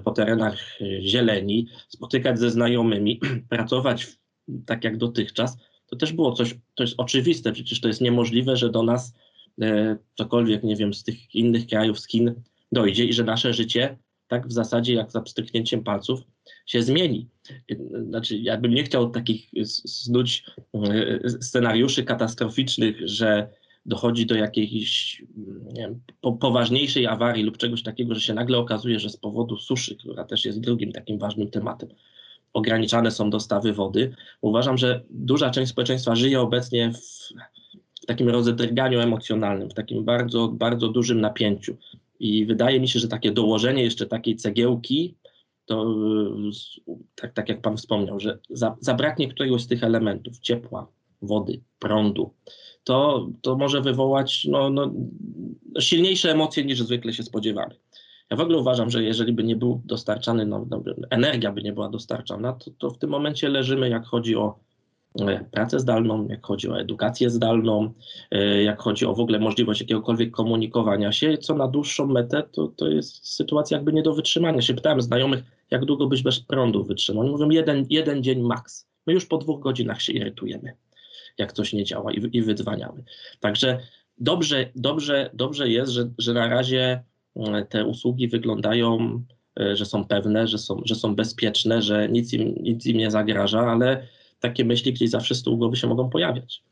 po 0.03 0.11
terenach 0.11 0.81
e, 0.81 1.01
zieleni, 1.01 1.67
spotykać 1.87 2.39
ze 2.39 2.49
znajomymi, 2.49 3.19
pracować 3.49 4.07
tak 4.65 4.83
jak 4.83 4.97
dotychczas, 4.97 5.57
to 5.87 5.95
też 5.95 6.13
było 6.13 6.31
coś, 6.31 6.55
to 6.75 6.83
jest 6.83 6.95
oczywiste, 6.97 7.51
przecież 7.51 7.81
to 7.81 7.87
jest 7.87 8.01
niemożliwe, 8.01 8.57
że 8.57 8.69
do 8.69 8.83
nas 8.83 9.13
e, 9.61 9.97
cokolwiek, 10.15 10.63
nie 10.63 10.75
wiem, 10.75 10.93
z 10.93 11.03
tych 11.03 11.35
innych 11.35 11.67
krajów, 11.67 11.99
z 11.99 12.07
Chin 12.07 12.33
dojdzie 12.71 13.05
i 13.05 13.13
że 13.13 13.23
nasze 13.23 13.53
życie 13.53 13.97
tak 14.27 14.47
w 14.47 14.51
zasadzie 14.51 14.93
jak 14.93 15.11
za 15.11 15.21
pstryknięciem 15.21 15.83
palców 15.83 16.19
się 16.65 16.83
zmieni. 16.83 17.29
Znaczy, 18.09 18.37
ja 18.37 18.57
bym 18.57 18.73
nie 18.73 18.83
chciał 18.83 19.09
takich 19.09 19.51
snuć 19.65 20.45
e, 20.73 21.29
scenariuszy 21.29 22.03
katastroficznych, 22.03 23.07
że 23.07 23.49
dochodzi 23.85 24.25
do 24.25 24.35
jakiejś 24.35 25.21
wiem, 25.75 26.01
po, 26.21 26.33
poważniejszej 26.33 27.07
awarii 27.07 27.43
lub 27.43 27.57
czegoś 27.57 27.83
takiego, 27.83 28.15
że 28.15 28.21
się 28.21 28.33
nagle 28.33 28.57
okazuje, 28.57 28.99
że 28.99 29.09
z 29.09 29.17
powodu 29.17 29.57
suszy, 29.57 29.95
która 29.95 30.23
też 30.23 30.45
jest 30.45 30.59
drugim 30.59 30.91
takim 30.91 31.19
ważnym 31.19 31.49
tematem, 31.49 31.89
ograniczane 32.53 33.11
są 33.11 33.29
dostawy 33.29 33.73
wody. 33.73 34.15
Uważam, 34.41 34.77
że 34.77 35.03
duża 35.09 35.49
część 35.49 35.71
społeczeństwa 35.71 36.15
żyje 36.15 36.41
obecnie 36.41 36.91
w, 36.93 38.05
takim 38.07 38.29
rozedrganiu 38.29 38.99
emocjonalnym, 38.99 39.69
w 39.69 39.73
takim 39.73 40.05
bardzo, 40.05 40.47
bardzo 40.47 40.87
dużym 40.87 41.21
napięciu. 41.21 41.77
I 42.19 42.45
wydaje 42.45 42.79
mi 42.79 42.87
się, 42.87 42.99
że 42.99 43.07
takie 43.07 43.31
dołożenie 43.31 43.83
jeszcze 43.83 44.05
takiej 44.05 44.35
cegiełki, 44.35 45.15
to 45.65 45.95
tak, 47.15 47.33
tak 47.33 47.49
jak 47.49 47.61
Pan 47.61 47.77
wspomniał, 47.77 48.19
że 48.19 48.39
za, 48.49 48.77
zabraknie 48.79 49.27
któregoś 49.27 49.61
z 49.61 49.67
tych 49.67 49.83
elementów 49.83 50.39
ciepła, 50.39 50.87
wody, 51.21 51.61
prądu, 51.79 52.33
to, 52.83 53.27
to 53.41 53.55
może 53.55 53.81
wywołać 53.81 54.47
no, 54.51 54.69
no, 54.69 54.91
silniejsze 55.79 56.31
emocje 56.31 56.65
niż 56.65 56.81
zwykle 56.81 57.13
się 57.13 57.23
spodziewamy. 57.23 57.75
Ja 58.31 58.37
w 58.37 58.41
ogóle 58.41 58.57
uważam, 58.57 58.89
że 58.89 59.03
jeżeli 59.03 59.33
by 59.33 59.43
nie 59.43 59.55
był 59.55 59.81
dostarczany, 59.85 60.45
no, 60.45 60.65
no, 60.69 60.83
energia 61.09 61.51
by 61.51 61.61
nie 61.61 61.73
była 61.73 61.89
dostarczana, 61.89 62.53
to, 62.53 62.71
to 62.77 62.89
w 62.89 62.97
tym 62.97 63.09
momencie 63.09 63.49
leżymy, 63.49 63.89
jak 63.89 64.05
chodzi 64.05 64.35
o 64.35 64.59
e, 65.19 65.45
pracę 65.51 65.79
zdalną, 65.79 66.27
jak 66.27 66.45
chodzi 66.45 66.69
o 66.69 66.79
edukację 66.79 67.29
zdalną, 67.29 67.93
e, 68.31 68.63
jak 68.63 68.81
chodzi 68.81 69.05
o 69.05 69.13
w 69.13 69.19
ogóle 69.19 69.39
możliwość 69.39 69.81
jakiegokolwiek 69.81 70.31
komunikowania 70.31 71.11
się, 71.11 71.37
co 71.37 71.55
na 71.55 71.67
dłuższą 71.67 72.07
metę 72.07 72.43
to, 72.51 72.67
to 72.67 72.87
jest 72.87 73.27
sytuacja 73.27 73.77
jakby 73.77 73.93
nie 73.93 74.03
do 74.03 74.13
wytrzymania. 74.13 74.61
Się 74.61 74.73
pytałem 74.73 75.01
znajomych, 75.01 75.43
jak 75.71 75.85
długo 75.85 76.07
byś 76.07 76.23
bez 76.23 76.39
prądu 76.39 76.83
wytrzymał. 76.83 77.21
Oni 77.21 77.31
mówią 77.31 77.49
jeden, 77.49 77.85
jeden 77.89 78.23
dzień 78.23 78.41
maks. 78.41 78.87
My 79.07 79.13
już 79.13 79.25
po 79.25 79.37
dwóch 79.37 79.59
godzinach 79.59 80.01
się 80.01 80.13
irytujemy 80.13 80.73
jak 81.37 81.53
coś 81.53 81.73
nie 81.73 81.83
działa 81.83 82.13
i, 82.13 82.29
i 82.33 82.41
wydzwaniamy. 82.41 83.03
Także 83.39 83.79
dobrze, 84.17 84.71
dobrze, 84.75 85.29
dobrze 85.33 85.69
jest, 85.69 85.91
że, 85.91 86.09
że 86.17 86.33
na 86.33 86.47
razie 86.47 87.03
mm, 87.35 87.67
te 87.67 87.85
usługi 87.85 88.27
wyglądają, 88.27 89.23
e, 89.59 89.75
że 89.75 89.85
są 89.85 90.05
pewne, 90.05 90.47
że 90.47 90.57
są, 90.57 90.81
że 90.85 90.95
są 90.95 91.15
bezpieczne, 91.15 91.81
że 91.81 92.09
nic 92.09 92.33
im, 92.33 92.55
nic 92.63 92.85
im 92.85 92.97
nie 92.97 93.11
zagraża, 93.11 93.59
ale 93.59 94.07
takie 94.39 94.65
myśli 94.65 94.93
gdzieś 94.93 95.09
zawsze 95.09 95.35
z 95.35 95.43
tyłu 95.43 95.57
głowy 95.57 95.75
się 95.75 95.87
mogą 95.87 96.09
pojawiać. 96.09 96.63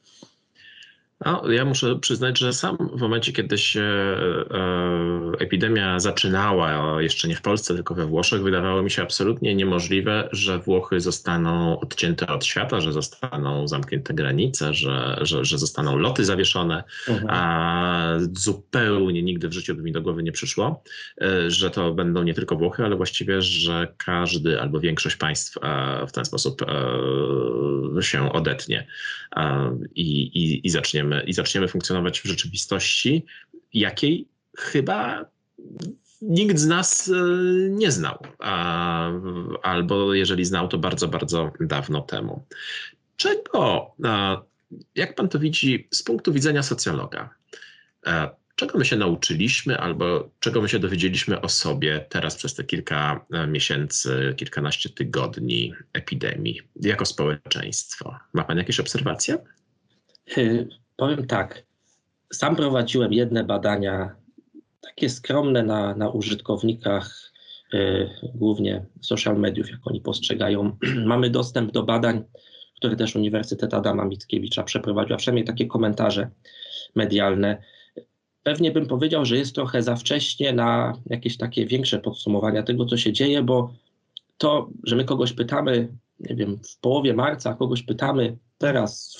No, 1.25 1.51
ja 1.51 1.65
muszę 1.65 1.95
przyznać, 1.95 2.39
że 2.39 2.53
sam 2.53 2.77
w 2.93 3.01
momencie, 3.01 3.33
kiedy 3.33 3.57
się 3.57 3.81
e, 3.81 5.31
epidemia 5.39 5.99
zaczynała, 5.99 7.01
jeszcze 7.01 7.27
nie 7.27 7.35
w 7.35 7.41
Polsce, 7.41 7.75
tylko 7.75 7.95
we 7.95 8.05
Włoszech, 8.05 8.43
wydawało 8.43 8.83
mi 8.83 8.91
się 8.91 9.01
absolutnie 9.01 9.55
niemożliwe, 9.55 10.29
że 10.31 10.59
Włochy 10.59 10.99
zostaną 10.99 11.79
odcięte 11.79 12.27
od 12.27 12.45
świata, 12.45 12.81
że 12.81 12.93
zostaną 12.93 13.67
zamknięte 13.67 14.13
granice, 14.13 14.73
że, 14.73 15.17
że, 15.21 15.45
że 15.45 15.57
zostaną 15.57 15.97
loty 15.97 16.25
zawieszone, 16.25 16.83
mhm. 17.07 17.27
a 17.29 18.17
zupełnie 18.31 19.23
nigdy 19.23 19.47
w 19.47 19.53
życiu 19.53 19.75
by 19.75 19.81
mi 19.81 19.91
do 19.91 20.01
głowy 20.01 20.23
nie 20.23 20.31
przyszło, 20.31 20.83
e, 21.21 21.51
że 21.51 21.69
to 21.69 21.93
będą 21.93 22.23
nie 22.23 22.33
tylko 22.33 22.55
Włochy, 22.55 22.85
ale 22.85 22.95
właściwie, 22.95 23.41
że 23.41 23.93
każdy 23.97 24.61
albo 24.61 24.79
większość 24.79 25.15
państw 25.15 25.57
e, 25.63 26.07
w 26.07 26.11
ten 26.11 26.25
sposób 26.25 26.61
e, 27.97 28.01
się 28.03 28.31
odetnie 28.31 28.87
e, 29.35 29.77
i, 29.95 30.21
i, 30.21 30.67
i 30.67 30.69
zaczniemy 30.69 31.10
i 31.25 31.33
zaczniemy 31.33 31.67
funkcjonować 31.67 32.21
w 32.21 32.25
rzeczywistości, 32.25 33.25
jakiej 33.73 34.27
chyba 34.57 35.25
nikt 36.21 36.57
z 36.57 36.67
nas 36.67 37.09
e, 37.09 37.13
nie 37.69 37.91
znał, 37.91 38.17
albo 39.63 40.13
jeżeli 40.13 40.45
znał, 40.45 40.67
to 40.67 40.77
bardzo, 40.77 41.07
bardzo 41.07 41.51
dawno 41.59 42.01
temu. 42.01 42.45
Czego, 43.17 43.91
jak 44.95 45.15
pan 45.15 45.29
to 45.29 45.39
widzi 45.39 45.87
z 45.91 46.03
punktu 46.03 46.33
widzenia 46.33 46.63
socjologa, 46.63 47.29
e, 48.05 48.29
czego 48.55 48.77
my 48.77 48.85
się 48.85 48.95
nauczyliśmy, 48.95 49.77
albo 49.77 50.29
czego 50.39 50.61
my 50.61 50.69
się 50.69 50.79
dowiedzieliśmy 50.79 51.41
o 51.41 51.49
sobie 51.49 52.05
teraz 52.09 52.35
przez 52.35 52.55
te 52.55 52.63
kilka 52.63 53.25
e, 53.33 53.47
miesięcy, 53.47 54.33
kilkanaście 54.37 54.89
tygodni 54.89 55.73
epidemii, 55.93 56.61
jako 56.81 57.05
społeczeństwo? 57.05 58.17
Ma 58.33 58.43
pan 58.43 58.57
jakieś 58.57 58.79
obserwacje? 58.79 59.37
Powiem 61.01 61.27
tak, 61.27 61.63
sam 62.33 62.55
prowadziłem 62.55 63.13
jedne 63.13 63.43
badania, 63.43 64.15
takie 64.81 65.09
skromne 65.09 65.63
na, 65.63 65.95
na 65.95 66.09
użytkownikach, 66.09 67.31
y, 67.73 68.09
głównie 68.35 68.85
social 69.01 69.39
mediów, 69.39 69.69
jak 69.69 69.79
oni 69.83 70.01
postrzegają. 70.01 70.77
Mamy 71.05 71.29
dostęp 71.29 71.71
do 71.71 71.83
badań, 71.83 72.23
które 72.75 72.95
też 72.95 73.15
Uniwersytet 73.15 73.73
Adama 73.73 74.05
Mickiewicza 74.05 74.63
przeprowadził, 74.63 75.13
a 75.13 75.17
przynajmniej 75.17 75.45
takie 75.45 75.65
komentarze 75.65 76.29
medialne. 76.95 77.63
Pewnie 78.43 78.71
bym 78.71 78.85
powiedział, 78.85 79.25
że 79.25 79.37
jest 79.37 79.55
trochę 79.55 79.83
za 79.83 79.95
wcześnie 79.95 80.53
na 80.53 80.93
jakieś 81.05 81.37
takie 81.37 81.65
większe 81.65 81.99
podsumowania 81.99 82.63
tego, 82.63 82.85
co 82.85 82.97
się 82.97 83.13
dzieje, 83.13 83.43
bo 83.43 83.73
to, 84.37 84.69
że 84.83 84.95
my 84.95 85.05
kogoś 85.05 85.33
pytamy, 85.33 85.97
nie 86.19 86.35
wiem, 86.35 86.59
w 86.63 86.79
połowie 86.79 87.13
marca, 87.13 87.53
kogoś 87.53 87.83
pytamy, 87.83 88.37
teraz, 88.61 89.17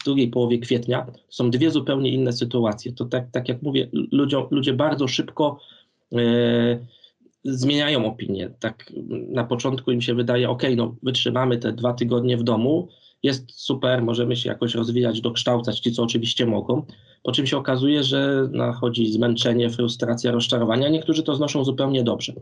w 0.00 0.04
drugiej 0.04 0.28
połowie 0.28 0.58
kwietnia, 0.58 1.06
są 1.28 1.50
dwie 1.50 1.70
zupełnie 1.70 2.10
inne 2.10 2.32
sytuacje. 2.32 2.92
To 2.92 3.04
tak, 3.04 3.30
tak 3.30 3.48
jak 3.48 3.62
mówię, 3.62 3.88
ludzie, 4.50 4.72
bardzo 4.72 5.08
szybko 5.08 5.58
e, 6.12 6.18
zmieniają 7.44 8.06
opinię. 8.06 8.50
Tak 8.60 8.92
na 9.28 9.44
początku 9.44 9.90
im 9.90 10.00
się 10.00 10.14
wydaje, 10.14 10.50
ok, 10.50 10.62
no 10.76 10.96
wytrzymamy 11.02 11.58
te 11.58 11.72
dwa 11.72 11.92
tygodnie 11.92 12.36
w 12.36 12.42
domu, 12.42 12.88
jest 13.22 13.44
super, 13.60 14.02
możemy 14.02 14.36
się 14.36 14.48
jakoś 14.48 14.74
rozwijać, 14.74 15.20
dokształcać, 15.20 15.80
ci 15.80 15.92
co 15.92 16.02
oczywiście 16.02 16.46
mogą, 16.46 16.86
po 17.22 17.32
czym 17.32 17.46
się 17.46 17.56
okazuje, 17.56 18.04
że 18.04 18.48
nachodzi 18.52 19.12
zmęczenie, 19.12 19.70
frustracja, 19.70 20.32
rozczarowania. 20.32 20.88
Niektórzy 20.88 21.22
to 21.22 21.34
znoszą 21.34 21.64
zupełnie 21.64 22.02
dobrze. 22.02 22.32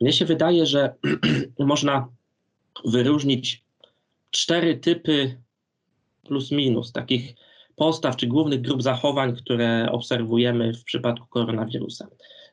Mnie 0.00 0.12
się 0.12 0.24
wydaje, 0.24 0.66
że 0.66 0.94
można 1.58 2.08
wyróżnić 2.84 3.62
cztery 4.30 4.76
typy 4.76 5.36
plus 6.30 6.50
minus 6.50 6.92
takich 6.92 7.34
postaw 7.76 8.16
czy 8.16 8.26
głównych 8.26 8.60
grup 8.60 8.82
zachowań, 8.82 9.36
które 9.36 9.88
obserwujemy 9.92 10.74
w 10.74 10.84
przypadku 10.84 11.26
koronawirusa. 11.26 12.08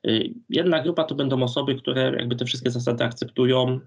Y, 0.08 0.34
jedna 0.50 0.84
grupa 0.84 1.04
to 1.04 1.16
będą 1.16 1.44
osoby, 1.44 1.76
które 1.76 2.12
jakby 2.18 2.36
te 2.36 2.46
wszystkie 2.46 2.72
zasady 2.72 3.04
akceptują, 3.04 3.80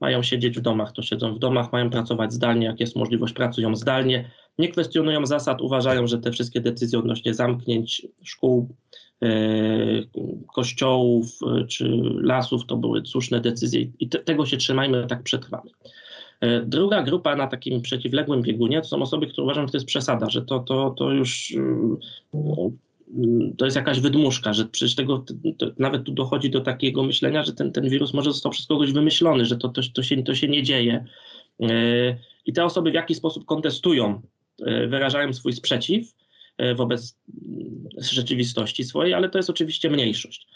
mają 0.00 0.22
siedzieć 0.22 0.58
w 0.58 0.60
domach, 0.60 0.92
to 0.92 1.02
siedzą 1.02 1.34
w 1.34 1.38
domach, 1.38 1.72
mają 1.72 1.90
pracować 1.90 2.32
zdalnie, 2.32 2.66
jak 2.66 2.80
jest 2.80 2.96
możliwość, 2.96 3.34
pracują 3.34 3.76
zdalnie, 3.76 4.30
nie 4.58 4.68
kwestionują 4.68 5.26
zasad, 5.26 5.60
uważają, 5.60 6.06
że 6.06 6.18
te 6.18 6.32
wszystkie 6.32 6.60
decyzje 6.60 6.98
odnośnie 6.98 7.34
zamknięć 7.34 8.06
szkół, 8.22 8.68
y, 9.24 10.08
kościołów 10.54 11.38
y, 11.62 11.66
czy 11.66 11.88
lasów 12.20 12.66
to 12.66 12.76
były 12.76 13.06
słuszne 13.06 13.40
decyzje 13.40 13.80
i 13.98 14.08
te, 14.08 14.18
tego 14.18 14.46
się 14.46 14.56
trzymajmy, 14.56 15.06
tak 15.06 15.22
przetrwamy. 15.22 15.70
Druga 16.66 17.02
grupa 17.02 17.36
na 17.36 17.46
takim 17.46 17.82
przeciwległym 17.82 18.42
biegunie 18.42 18.80
to 18.80 18.88
są 18.88 19.02
osoby, 19.02 19.26
które 19.26 19.44
uważają, 19.44 19.66
że 19.66 19.72
to 19.72 19.76
jest 19.76 19.86
przesada, 19.86 20.30
że 20.30 20.42
to, 20.42 20.60
to, 20.60 20.90
to 20.90 21.10
już 21.10 21.54
to 23.58 23.64
jest 23.64 23.76
jakaś 23.76 24.00
wydmuszka, 24.00 24.52
że 24.52 24.64
przecież 24.64 24.94
tego, 24.94 25.24
to, 25.58 25.66
nawet 25.78 26.04
tu 26.04 26.12
dochodzi 26.12 26.50
do 26.50 26.60
takiego 26.60 27.02
myślenia, 27.02 27.44
że 27.44 27.52
ten, 27.52 27.72
ten 27.72 27.88
wirus 27.88 28.14
może 28.14 28.32
został 28.32 28.52
przez 28.52 28.66
kogoś 28.66 28.92
wymyślony, 28.92 29.44
że 29.44 29.56
to, 29.56 29.68
to, 29.68 29.82
to, 29.94 30.02
się, 30.02 30.22
to 30.22 30.34
się 30.34 30.48
nie 30.48 30.62
dzieje. 30.62 31.04
E, 31.60 31.66
I 32.46 32.52
te 32.52 32.64
osoby 32.64 32.90
w 32.90 32.94
jakiś 32.94 33.16
sposób 33.16 33.44
kontestują, 33.44 34.22
e, 34.66 34.86
wyrażają 34.86 35.32
swój 35.32 35.52
sprzeciw 35.52 36.14
e, 36.58 36.74
wobec 36.74 37.18
rzeczywistości 37.98 38.84
swojej, 38.84 39.14
ale 39.14 39.28
to 39.28 39.38
jest 39.38 39.50
oczywiście 39.50 39.90
mniejszość. 39.90 40.46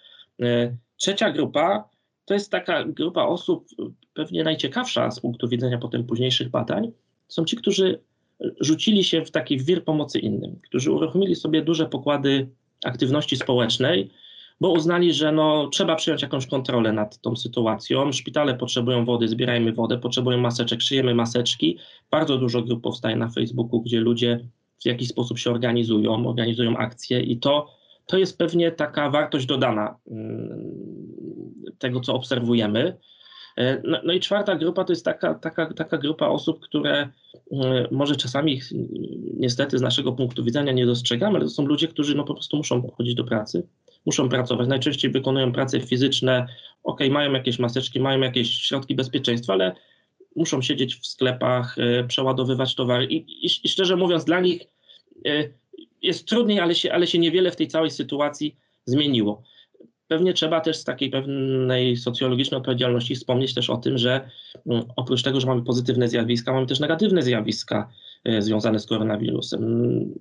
Trzecia 0.96 1.30
grupa 1.30 1.88
to 2.26 2.34
jest 2.34 2.50
taka 2.50 2.84
grupa 2.84 3.22
osób, 3.22 3.66
pewnie 4.14 4.44
najciekawsza 4.44 5.10
z 5.10 5.20
punktu 5.20 5.48
widzenia 5.48 5.78
potem 5.78 6.04
późniejszych 6.04 6.50
badań, 6.50 6.92
są 7.28 7.44
ci, 7.44 7.56
którzy 7.56 8.00
rzucili 8.60 9.04
się 9.04 9.24
w 9.24 9.30
taki 9.30 9.58
wir 9.58 9.84
pomocy 9.84 10.18
innym, 10.18 10.60
którzy 10.64 10.92
uruchomili 10.92 11.36
sobie 11.36 11.62
duże 11.62 11.86
pokłady 11.86 12.48
aktywności 12.84 13.36
społecznej, 13.36 14.10
bo 14.60 14.70
uznali, 14.70 15.12
że 15.12 15.32
no, 15.32 15.68
trzeba 15.68 15.96
przyjąć 15.96 16.22
jakąś 16.22 16.46
kontrolę 16.46 16.92
nad 16.92 17.20
tą 17.20 17.36
sytuacją. 17.36 18.12
Szpitale 18.12 18.54
potrzebują 18.54 19.04
wody, 19.04 19.28
zbierajmy 19.28 19.72
wodę, 19.72 19.98
potrzebują 19.98 20.38
maseczek, 20.38 20.82
szyjemy 20.82 21.14
maseczki. 21.14 21.78
Bardzo 22.10 22.38
dużo 22.38 22.62
grup 22.62 22.82
powstaje 22.82 23.16
na 23.16 23.28
Facebooku, 23.28 23.82
gdzie 23.82 24.00
ludzie 24.00 24.48
w 24.82 24.86
jakiś 24.86 25.08
sposób 25.08 25.38
się 25.38 25.50
organizują, 25.50 26.28
organizują 26.28 26.76
akcje 26.76 27.20
i 27.20 27.38
to, 27.38 27.75
to 28.06 28.18
jest 28.18 28.38
pewnie 28.38 28.72
taka 28.72 29.10
wartość 29.10 29.46
dodana 29.46 29.98
mm, 30.10 31.54
tego, 31.78 32.00
co 32.00 32.14
obserwujemy. 32.14 32.96
E, 33.56 33.82
no, 33.84 33.98
no, 34.04 34.12
i 34.12 34.20
czwarta 34.20 34.56
grupa 34.56 34.84
to 34.84 34.92
jest 34.92 35.04
taka, 35.04 35.34
taka, 35.34 35.74
taka 35.74 35.98
grupa 35.98 36.26
osób, 36.26 36.60
które 36.60 37.08
e, 37.52 37.88
może 37.90 38.16
czasami 38.16 38.52
ich 38.52 38.64
niestety 39.34 39.78
z 39.78 39.82
naszego 39.82 40.12
punktu 40.12 40.44
widzenia 40.44 40.72
nie 40.72 40.86
dostrzegamy, 40.86 41.36
ale 41.36 41.44
to 41.44 41.50
są 41.50 41.66
ludzie, 41.66 41.88
którzy 41.88 42.14
no 42.14 42.24
po 42.24 42.34
prostu 42.34 42.56
muszą 42.56 42.90
chodzić 42.96 43.14
do 43.14 43.24
pracy, 43.24 43.68
muszą 44.06 44.28
pracować. 44.28 44.68
Najczęściej 44.68 45.10
wykonują 45.10 45.52
prace 45.52 45.80
fizyczne, 45.80 46.46
ok, 46.84 47.00
mają 47.10 47.32
jakieś 47.32 47.58
maseczki, 47.58 48.00
mają 48.00 48.20
jakieś 48.20 48.54
środki 48.54 48.94
bezpieczeństwa, 48.94 49.52
ale 49.52 49.74
muszą 50.36 50.62
siedzieć 50.62 50.96
w 50.96 51.06
sklepach, 51.06 51.78
e, 51.78 52.04
przeładowywać 52.04 52.74
towary 52.74 53.06
i, 53.06 53.46
i, 53.46 53.50
i 53.64 53.68
szczerze 53.68 53.96
mówiąc 53.96 54.24
dla 54.24 54.40
nich 54.40 54.62
jest 56.02 56.28
trudniej, 56.28 56.60
ale 56.60 56.74
się, 56.74 56.92
ale 56.92 57.06
się 57.06 57.18
niewiele 57.18 57.50
w 57.50 57.56
tej 57.56 57.68
całej 57.68 57.90
sytuacji 57.90 58.56
zmieniło. 58.84 59.42
Pewnie 60.08 60.32
trzeba 60.32 60.60
też 60.60 60.76
z 60.76 60.84
takiej 60.84 61.10
pewnej 61.10 61.96
socjologicznej 61.96 62.58
odpowiedzialności 62.58 63.14
wspomnieć 63.14 63.54
też 63.54 63.70
o 63.70 63.76
tym, 63.76 63.98
że 63.98 64.30
mm, 64.66 64.84
oprócz 64.96 65.22
tego, 65.22 65.40
że 65.40 65.46
mamy 65.46 65.62
pozytywne 65.62 66.08
zjawiska, 66.08 66.52
mamy 66.52 66.66
też 66.66 66.80
negatywne 66.80 67.22
zjawiska 67.22 67.90
e, 68.24 68.42
związane 68.42 68.78
z 68.78 68.86
koronawirusem. 68.86 70.14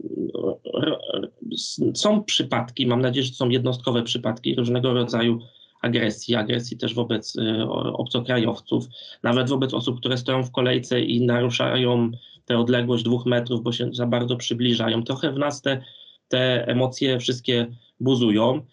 Są 1.94 2.24
przypadki, 2.24 2.88
mam 2.88 3.02
nadzieję, 3.02 3.26
że 3.26 3.34
są 3.34 3.50
jednostkowe 3.50 4.04
przypadki 4.04 4.56
różnego 4.56 4.94
rodzaju 4.94 5.40
agresji, 5.82 6.36
agresji 6.36 6.78
też 6.78 6.94
wobec 6.94 7.38
e, 7.38 7.70
obcokrajowców, 7.94 8.88
nawet 9.24 9.50
wobec 9.50 9.74
osób, 9.74 10.00
które 10.00 10.18
stoją 10.18 10.44
w 10.44 10.52
kolejce 10.52 11.02
i 11.02 11.26
naruszają 11.26 12.12
tę 12.46 12.58
odległość 12.58 13.04
dwóch 13.04 13.26
metrów, 13.26 13.64
bo 13.64 13.72
się 13.72 13.90
za 13.94 14.06
bardzo 14.06 14.36
przybliżają. 14.36 15.04
Trochę 15.04 15.32
w 15.32 15.38
nas 15.38 15.62
te, 15.62 15.84
te 16.28 16.68
emocje 16.68 17.20
wszystkie 17.20 17.68
buzują. 18.00 18.66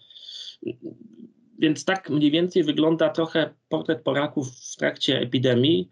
Więc 1.59 1.85
tak 1.85 2.09
mniej 2.09 2.31
więcej 2.31 2.63
wygląda 2.63 3.09
trochę 3.09 3.49
portret 3.69 4.01
Polaków 4.01 4.51
w 4.51 4.75
trakcie 4.75 5.19
epidemii. 5.19 5.89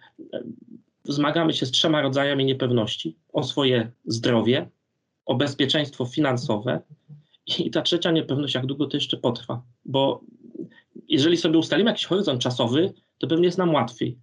Zmagamy 1.03 1.53
się 1.53 1.65
z 1.65 1.71
trzema 1.71 2.01
rodzajami 2.01 2.45
niepewności: 2.45 3.15
o 3.33 3.43
swoje 3.43 3.91
zdrowie, 4.05 4.69
o 5.25 5.35
bezpieczeństwo 5.35 6.05
finansowe 6.05 6.81
i 7.59 7.71
ta 7.71 7.81
trzecia 7.81 8.11
niepewność, 8.11 8.55
jak 8.55 8.65
długo 8.65 8.87
to 8.87 8.97
jeszcze 8.97 9.17
potrwa. 9.17 9.61
Bo 9.85 10.21
jeżeli 11.07 11.37
sobie 11.37 11.57
ustalimy 11.57 11.89
jakiś 11.89 12.05
horyzont 12.05 12.41
czasowy, 12.41 12.93
to 13.17 13.27
pewnie 13.27 13.45
jest 13.45 13.57
nam 13.57 13.73
łatwiej. 13.73 14.17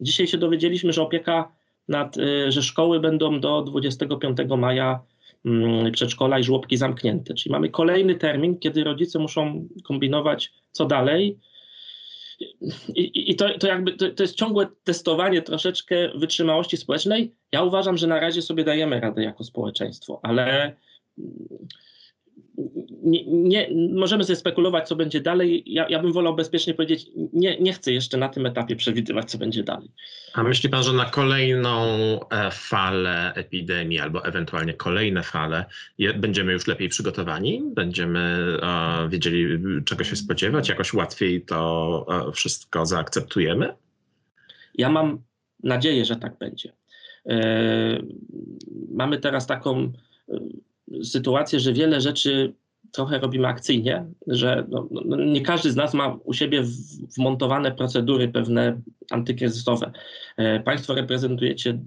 Dzisiaj 0.00 0.26
się 0.26 0.38
dowiedzieliśmy, 0.38 0.92
że 0.92 1.02
opieka 1.02 1.52
nad, 1.90 2.16
y, 2.16 2.52
że 2.52 2.62
szkoły 2.62 3.00
będą 3.00 3.40
do 3.40 3.62
25 3.62 4.38
maja 4.58 5.00
Mm, 5.44 5.92
przedszkola 5.92 6.38
i 6.38 6.44
żłobki 6.44 6.76
zamknięte. 6.76 7.34
Czyli 7.34 7.52
mamy 7.52 7.68
kolejny 7.68 8.14
termin, 8.14 8.58
kiedy 8.58 8.84
rodzice 8.84 9.18
muszą 9.18 9.68
kombinować, 9.84 10.52
co 10.70 10.84
dalej. 10.86 11.38
I, 12.94 13.30
i 13.30 13.36
to, 13.36 13.58
to 13.58 13.66
jakby 13.66 13.92
to, 13.92 14.10
to 14.10 14.22
jest 14.22 14.34
ciągłe 14.34 14.66
testowanie 14.84 15.42
troszeczkę 15.42 16.10
wytrzymałości 16.14 16.76
społecznej. 16.76 17.34
Ja 17.52 17.62
uważam, 17.62 17.96
że 17.96 18.06
na 18.06 18.20
razie 18.20 18.42
sobie 18.42 18.64
dajemy 18.64 19.00
radę 19.00 19.22
jako 19.22 19.44
społeczeństwo, 19.44 20.20
ale 20.22 20.76
nie, 23.02 23.24
nie, 23.26 23.68
możemy 23.94 24.24
sobie 24.24 24.36
spekulować, 24.36 24.88
co 24.88 24.96
będzie 24.96 25.20
dalej. 25.20 25.62
Ja, 25.66 25.88
ja 25.88 26.02
bym 26.02 26.12
wolał 26.12 26.36
bezpiecznie 26.36 26.74
powiedzieć, 26.74 27.06
nie, 27.32 27.60
nie 27.60 27.72
chcę 27.72 27.92
jeszcze 27.92 28.16
na 28.16 28.28
tym 28.28 28.46
etapie 28.46 28.76
przewidywać, 28.76 29.30
co 29.30 29.38
będzie 29.38 29.62
dalej. 29.62 29.90
A 30.34 30.42
myśli 30.42 30.68
pan, 30.68 30.82
że 30.82 30.92
na 30.92 31.04
kolejną 31.04 31.80
e, 32.30 32.50
falę 32.50 33.32
epidemii 33.34 34.00
albo 34.00 34.24
ewentualnie 34.24 34.74
kolejne 34.74 35.22
fale 35.22 35.64
będziemy 36.16 36.52
już 36.52 36.66
lepiej 36.66 36.88
przygotowani? 36.88 37.62
Będziemy 37.74 38.56
wiedzieli, 39.08 39.58
czego 39.84 40.04
się 40.04 40.16
spodziewać? 40.16 40.68
Jakoś 40.68 40.94
łatwiej 40.94 41.42
to 41.42 42.06
e, 42.28 42.32
wszystko 42.32 42.86
zaakceptujemy? 42.86 43.74
Ja 44.74 44.88
mam 44.88 45.18
nadzieję, 45.62 46.04
że 46.04 46.16
tak 46.16 46.38
będzie. 46.38 46.72
E, 47.26 48.02
mamy 48.94 49.18
teraz 49.18 49.46
taką 49.46 49.92
sytuację, 51.02 51.60
że 51.60 51.72
wiele 51.72 52.00
rzeczy 52.00 52.54
trochę 52.92 53.18
robimy 53.18 53.48
akcyjnie, 53.48 54.06
że 54.26 54.66
no, 54.68 54.88
no, 54.90 55.02
no, 55.04 55.16
nie 55.16 55.40
każdy 55.40 55.70
z 55.70 55.76
nas 55.76 55.94
ma 55.94 56.18
u 56.24 56.32
siebie 56.32 56.62
wmontowane 57.16 57.72
procedury 57.72 58.28
pewne 58.28 58.80
antykryzysowe. 59.10 59.92
E, 60.36 60.60
państwo 60.60 60.94
reprezentujecie 60.94 61.78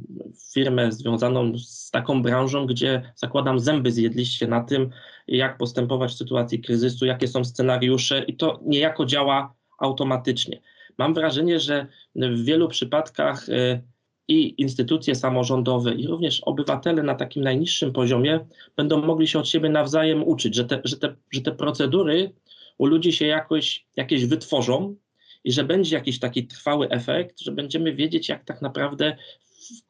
firmę 0.53 0.91
związaną 0.91 1.57
z 1.57 1.91
taką 1.91 2.21
branżą, 2.21 2.65
gdzie 2.65 3.13
zakładam 3.15 3.59
zęby 3.59 3.91
zjedliście 3.91 4.47
na 4.47 4.63
tym, 4.63 4.89
jak 5.27 5.57
postępować 5.57 6.11
w 6.11 6.17
sytuacji 6.17 6.61
kryzysu, 6.61 7.05
jakie 7.05 7.27
są 7.27 7.43
scenariusze 7.43 8.23
i 8.23 8.37
to 8.37 8.59
niejako 8.65 9.05
działa 9.05 9.53
automatycznie. 9.79 10.61
Mam 10.97 11.13
wrażenie, 11.13 11.59
że 11.59 11.87
w 12.15 12.43
wielu 12.43 12.67
przypadkach 12.67 13.49
e, 13.49 13.81
i 14.27 14.61
instytucje 14.61 15.15
samorządowe, 15.15 15.93
i 15.93 16.07
również 16.07 16.39
obywatele 16.39 17.03
na 17.03 17.15
takim 17.15 17.43
najniższym 17.43 17.93
poziomie 17.93 18.39
będą 18.77 19.05
mogli 19.05 19.27
się 19.27 19.39
od 19.39 19.47
siebie 19.47 19.69
nawzajem 19.69 20.23
uczyć, 20.23 20.55
że 20.55 20.65
te, 20.65 20.81
że 20.83 20.97
te, 20.97 21.15
że 21.31 21.41
te 21.41 21.51
procedury 21.51 22.33
u 22.77 22.85
ludzi 22.85 23.13
się 23.13 23.27
jakoś 23.27 23.85
jakieś 23.95 24.25
wytworzą 24.25 24.95
i 25.43 25.51
że 25.51 25.63
będzie 25.63 25.95
jakiś 25.95 26.19
taki 26.19 26.47
trwały 26.47 26.89
efekt, 26.89 27.39
że 27.39 27.51
będziemy 27.51 27.93
wiedzieć, 27.93 28.29
jak 28.29 28.45
tak 28.45 28.61
naprawdę 28.61 29.17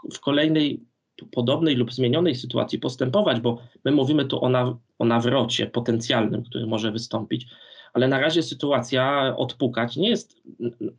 w, 0.09 0.15
w 0.15 0.19
kolejnej 0.19 0.79
podobnej 1.31 1.75
lub 1.75 1.93
zmienionej 1.93 2.35
sytuacji 2.35 2.79
postępować, 2.79 3.39
bo 3.39 3.61
my 3.85 3.91
mówimy 3.91 4.25
tu 4.25 4.43
o, 4.45 4.49
na, 4.49 4.77
o 4.99 5.05
nawrocie 5.05 5.67
potencjalnym, 5.67 6.43
który 6.43 6.67
może 6.67 6.91
wystąpić, 6.91 7.47
ale 7.93 8.07
na 8.07 8.19
razie 8.19 8.43
sytuacja 8.43 9.35
odpukać 9.37 9.95
nie 9.95 10.09
jest 10.09 10.41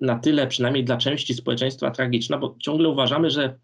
na 0.00 0.18
tyle, 0.18 0.46
przynajmniej 0.46 0.84
dla 0.84 0.96
części 0.96 1.34
społeczeństwa, 1.34 1.90
tragiczna, 1.90 2.38
bo 2.38 2.56
ciągle 2.60 2.88
uważamy, 2.88 3.30
że 3.30 3.58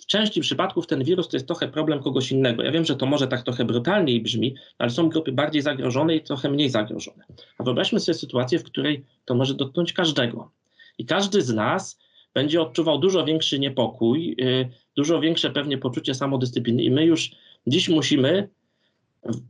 w 0.00 0.06
części 0.06 0.40
przypadków 0.40 0.86
ten 0.86 1.04
wirus 1.04 1.28
to 1.28 1.36
jest 1.36 1.46
trochę 1.46 1.68
problem 1.68 2.02
kogoś 2.02 2.32
innego. 2.32 2.62
Ja 2.62 2.72
wiem, 2.72 2.84
że 2.84 2.96
to 2.96 3.06
może 3.06 3.28
tak 3.28 3.42
trochę 3.42 3.64
brutalniej 3.64 4.20
brzmi, 4.20 4.54
ale 4.78 4.90
są 4.90 5.08
grupy 5.08 5.32
bardziej 5.32 5.62
zagrożone 5.62 6.16
i 6.16 6.20
trochę 6.20 6.50
mniej 6.50 6.70
zagrożone. 6.70 7.24
A 7.58 7.64
wyobraźmy 7.64 8.00
sobie 8.00 8.18
sytuację, 8.18 8.58
w 8.58 8.64
której 8.64 9.04
to 9.24 9.34
może 9.34 9.54
dotknąć 9.54 9.92
każdego. 9.92 10.50
I 10.98 11.06
każdy 11.06 11.42
z 11.42 11.54
nas 11.54 11.98
będzie 12.34 12.62
odczuwał 12.62 12.98
dużo 12.98 13.24
większy 13.24 13.58
niepokój, 13.58 14.36
y, 14.40 14.68
dużo 14.96 15.20
większe 15.20 15.50
pewnie 15.50 15.78
poczucie 15.78 16.14
samodyscypliny 16.14 16.82
i 16.82 16.90
my 16.90 17.04
już 17.04 17.30
dziś 17.66 17.88
musimy 17.88 18.48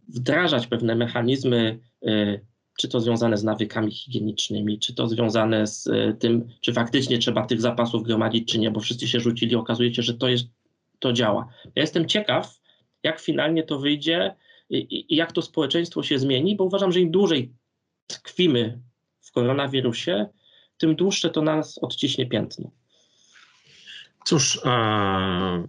wdrażać 0.08 0.66
pewne 0.66 0.94
mechanizmy, 0.94 1.78
czy 2.78 2.88
to 2.88 3.00
związane 3.00 3.36
z 3.36 3.44
nawykami 3.44 3.92
higienicznymi, 3.92 4.78
czy 4.78 4.94
to 4.94 5.08
związane 5.08 5.66
z 5.66 5.86
y, 5.86 6.16
tym, 6.18 6.48
czy 6.60 6.72
faktycznie 6.72 7.18
trzeba 7.18 7.46
tych 7.46 7.60
zapasów 7.60 8.02
gromadzić, 8.02 8.52
czy 8.52 8.58
nie, 8.58 8.70
bo 8.70 8.80
wszyscy 8.80 9.08
się 9.08 9.20
rzucili, 9.20 9.56
okazuje 9.56 9.94
się, 9.94 10.02
że 10.02 10.14
to 10.14 10.28
jest, 10.28 10.46
to 10.98 11.12
działa. 11.12 11.48
Ja 11.64 11.82
jestem 11.82 12.08
ciekaw, 12.08 12.60
jak 13.02 13.20
finalnie 13.20 13.62
to 13.62 13.78
wyjdzie 13.78 14.34
i, 14.70 15.06
i 15.14 15.16
jak 15.16 15.32
to 15.32 15.42
społeczeństwo 15.42 16.02
się 16.02 16.18
zmieni, 16.18 16.56
bo 16.56 16.64
uważam, 16.64 16.92
że 16.92 17.00
im 17.00 17.10
dłużej 17.10 17.52
tkwimy 18.06 18.78
w 19.20 19.32
koronawirusie, 19.32 20.26
tym 20.78 20.96
dłuższe 20.96 21.30
to 21.30 21.42
nas 21.42 21.78
odciśnie 21.78 22.26
piętno. 22.26 22.70
Cóż, 24.24 24.60
a 24.64 25.62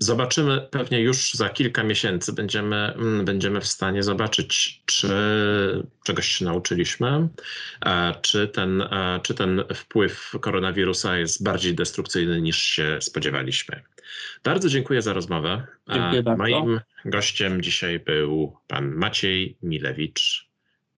zobaczymy 0.00 0.68
pewnie 0.70 1.00
już 1.00 1.34
za 1.34 1.48
kilka 1.48 1.82
miesięcy. 1.82 2.32
Będziemy, 2.32 2.76
mm, 2.76 3.24
będziemy 3.24 3.60
w 3.60 3.66
stanie 3.66 4.02
zobaczyć, 4.02 4.82
czy 4.86 5.08
czegoś 6.04 6.28
się 6.28 6.44
nauczyliśmy, 6.44 7.28
czy 8.22 8.48
ten, 8.48 8.84
czy 9.22 9.34
ten 9.34 9.64
wpływ 9.74 10.32
koronawirusa 10.40 11.16
jest 11.16 11.42
bardziej 11.42 11.74
destrukcyjny 11.74 12.40
niż 12.40 12.62
się 12.62 12.98
spodziewaliśmy. 13.00 13.82
Bardzo 14.44 14.68
dziękuję 14.68 15.02
za 15.02 15.12
rozmowę. 15.12 15.66
Dziękuję 15.92 16.22
bardzo. 16.22 16.42
Moim 16.42 16.80
gościem 17.04 17.62
dzisiaj 17.62 17.98
był 17.98 18.56
pan 18.66 18.94
Maciej 18.94 19.56
Milewicz, 19.62 20.48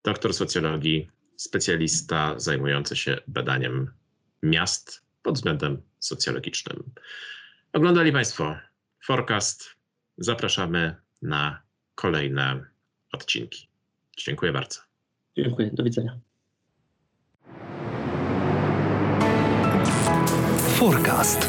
doktor 0.05 0.35
socjologii, 0.35 1.11
specjalista 1.37 2.35
zajmujący 2.37 2.97
się 2.97 3.19
badaniem 3.27 3.91
miast 4.43 5.03
pod 5.23 5.35
względem 5.35 5.83
socjologicznym. 5.99 6.83
Oglądali 7.73 8.13
Państwo 8.13 8.57
Forecast. 9.05 9.65
Zapraszamy 10.19 10.97
na 11.23 11.63
kolejne 11.95 12.67
odcinki. 13.13 13.69
Dziękuję 14.19 14.53
bardzo. 14.53 14.81
Dziękuję. 15.37 15.71
Do 15.73 15.83
widzenia. 15.83 16.19
Forecast. 20.79 21.49